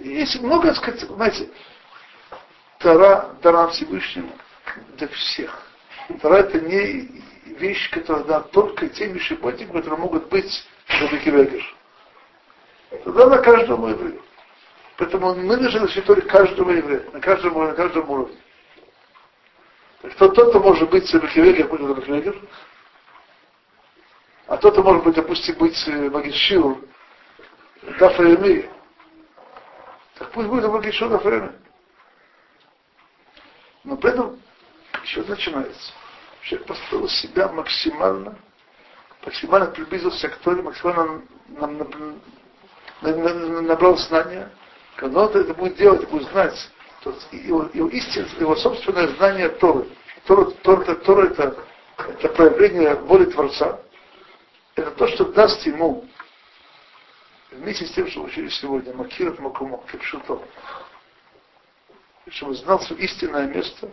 [0.00, 1.50] есть много, так сказать, знаете,
[2.80, 4.28] Тара даром Всевышним
[4.96, 5.62] для всех.
[6.20, 11.64] Тара это не вещь, которая дана только тем мишеботникам, которые могут быть Шабикивегер,
[13.04, 14.20] тогда на каждому еврею.
[15.02, 18.36] Поэтому мы должны святой каждого еврея, на каждом, на каждом уровне.
[20.16, 22.40] Тот, кто может быть Сабихивегер, будет Сабихивегер,
[24.46, 26.78] а тот-то может быть, допустим, быть э, Магишиур,
[27.98, 28.70] Дафаеми.
[30.18, 31.50] Так пусть будет Магишиур Дафаеми.
[33.82, 34.40] Но при этом
[35.02, 35.92] еще начинается.
[36.42, 38.38] Человек построил себя максимально,
[39.24, 41.22] максимально приблизился к Торе, максимально
[43.00, 44.48] набрал знания.
[44.96, 46.70] Когда он это будет делать, будет знать,
[47.02, 49.88] то его, его истинное, его собственное знание Торы.
[50.26, 51.56] Тора, Тора, Тора это,
[51.98, 53.80] это проявление воли Творца.
[54.76, 56.04] Это то, что даст ему
[57.50, 60.40] вместе с тем, что учили сегодня, Макиров Макумо, Кипшуто,
[62.30, 63.90] чтобы знал свое истинное место,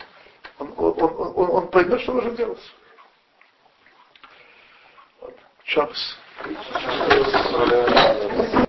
[0.59, 2.59] он, он, он, он, он поймет, что нужно делать.
[5.21, 5.35] Вот.
[5.63, 6.17] Чапс.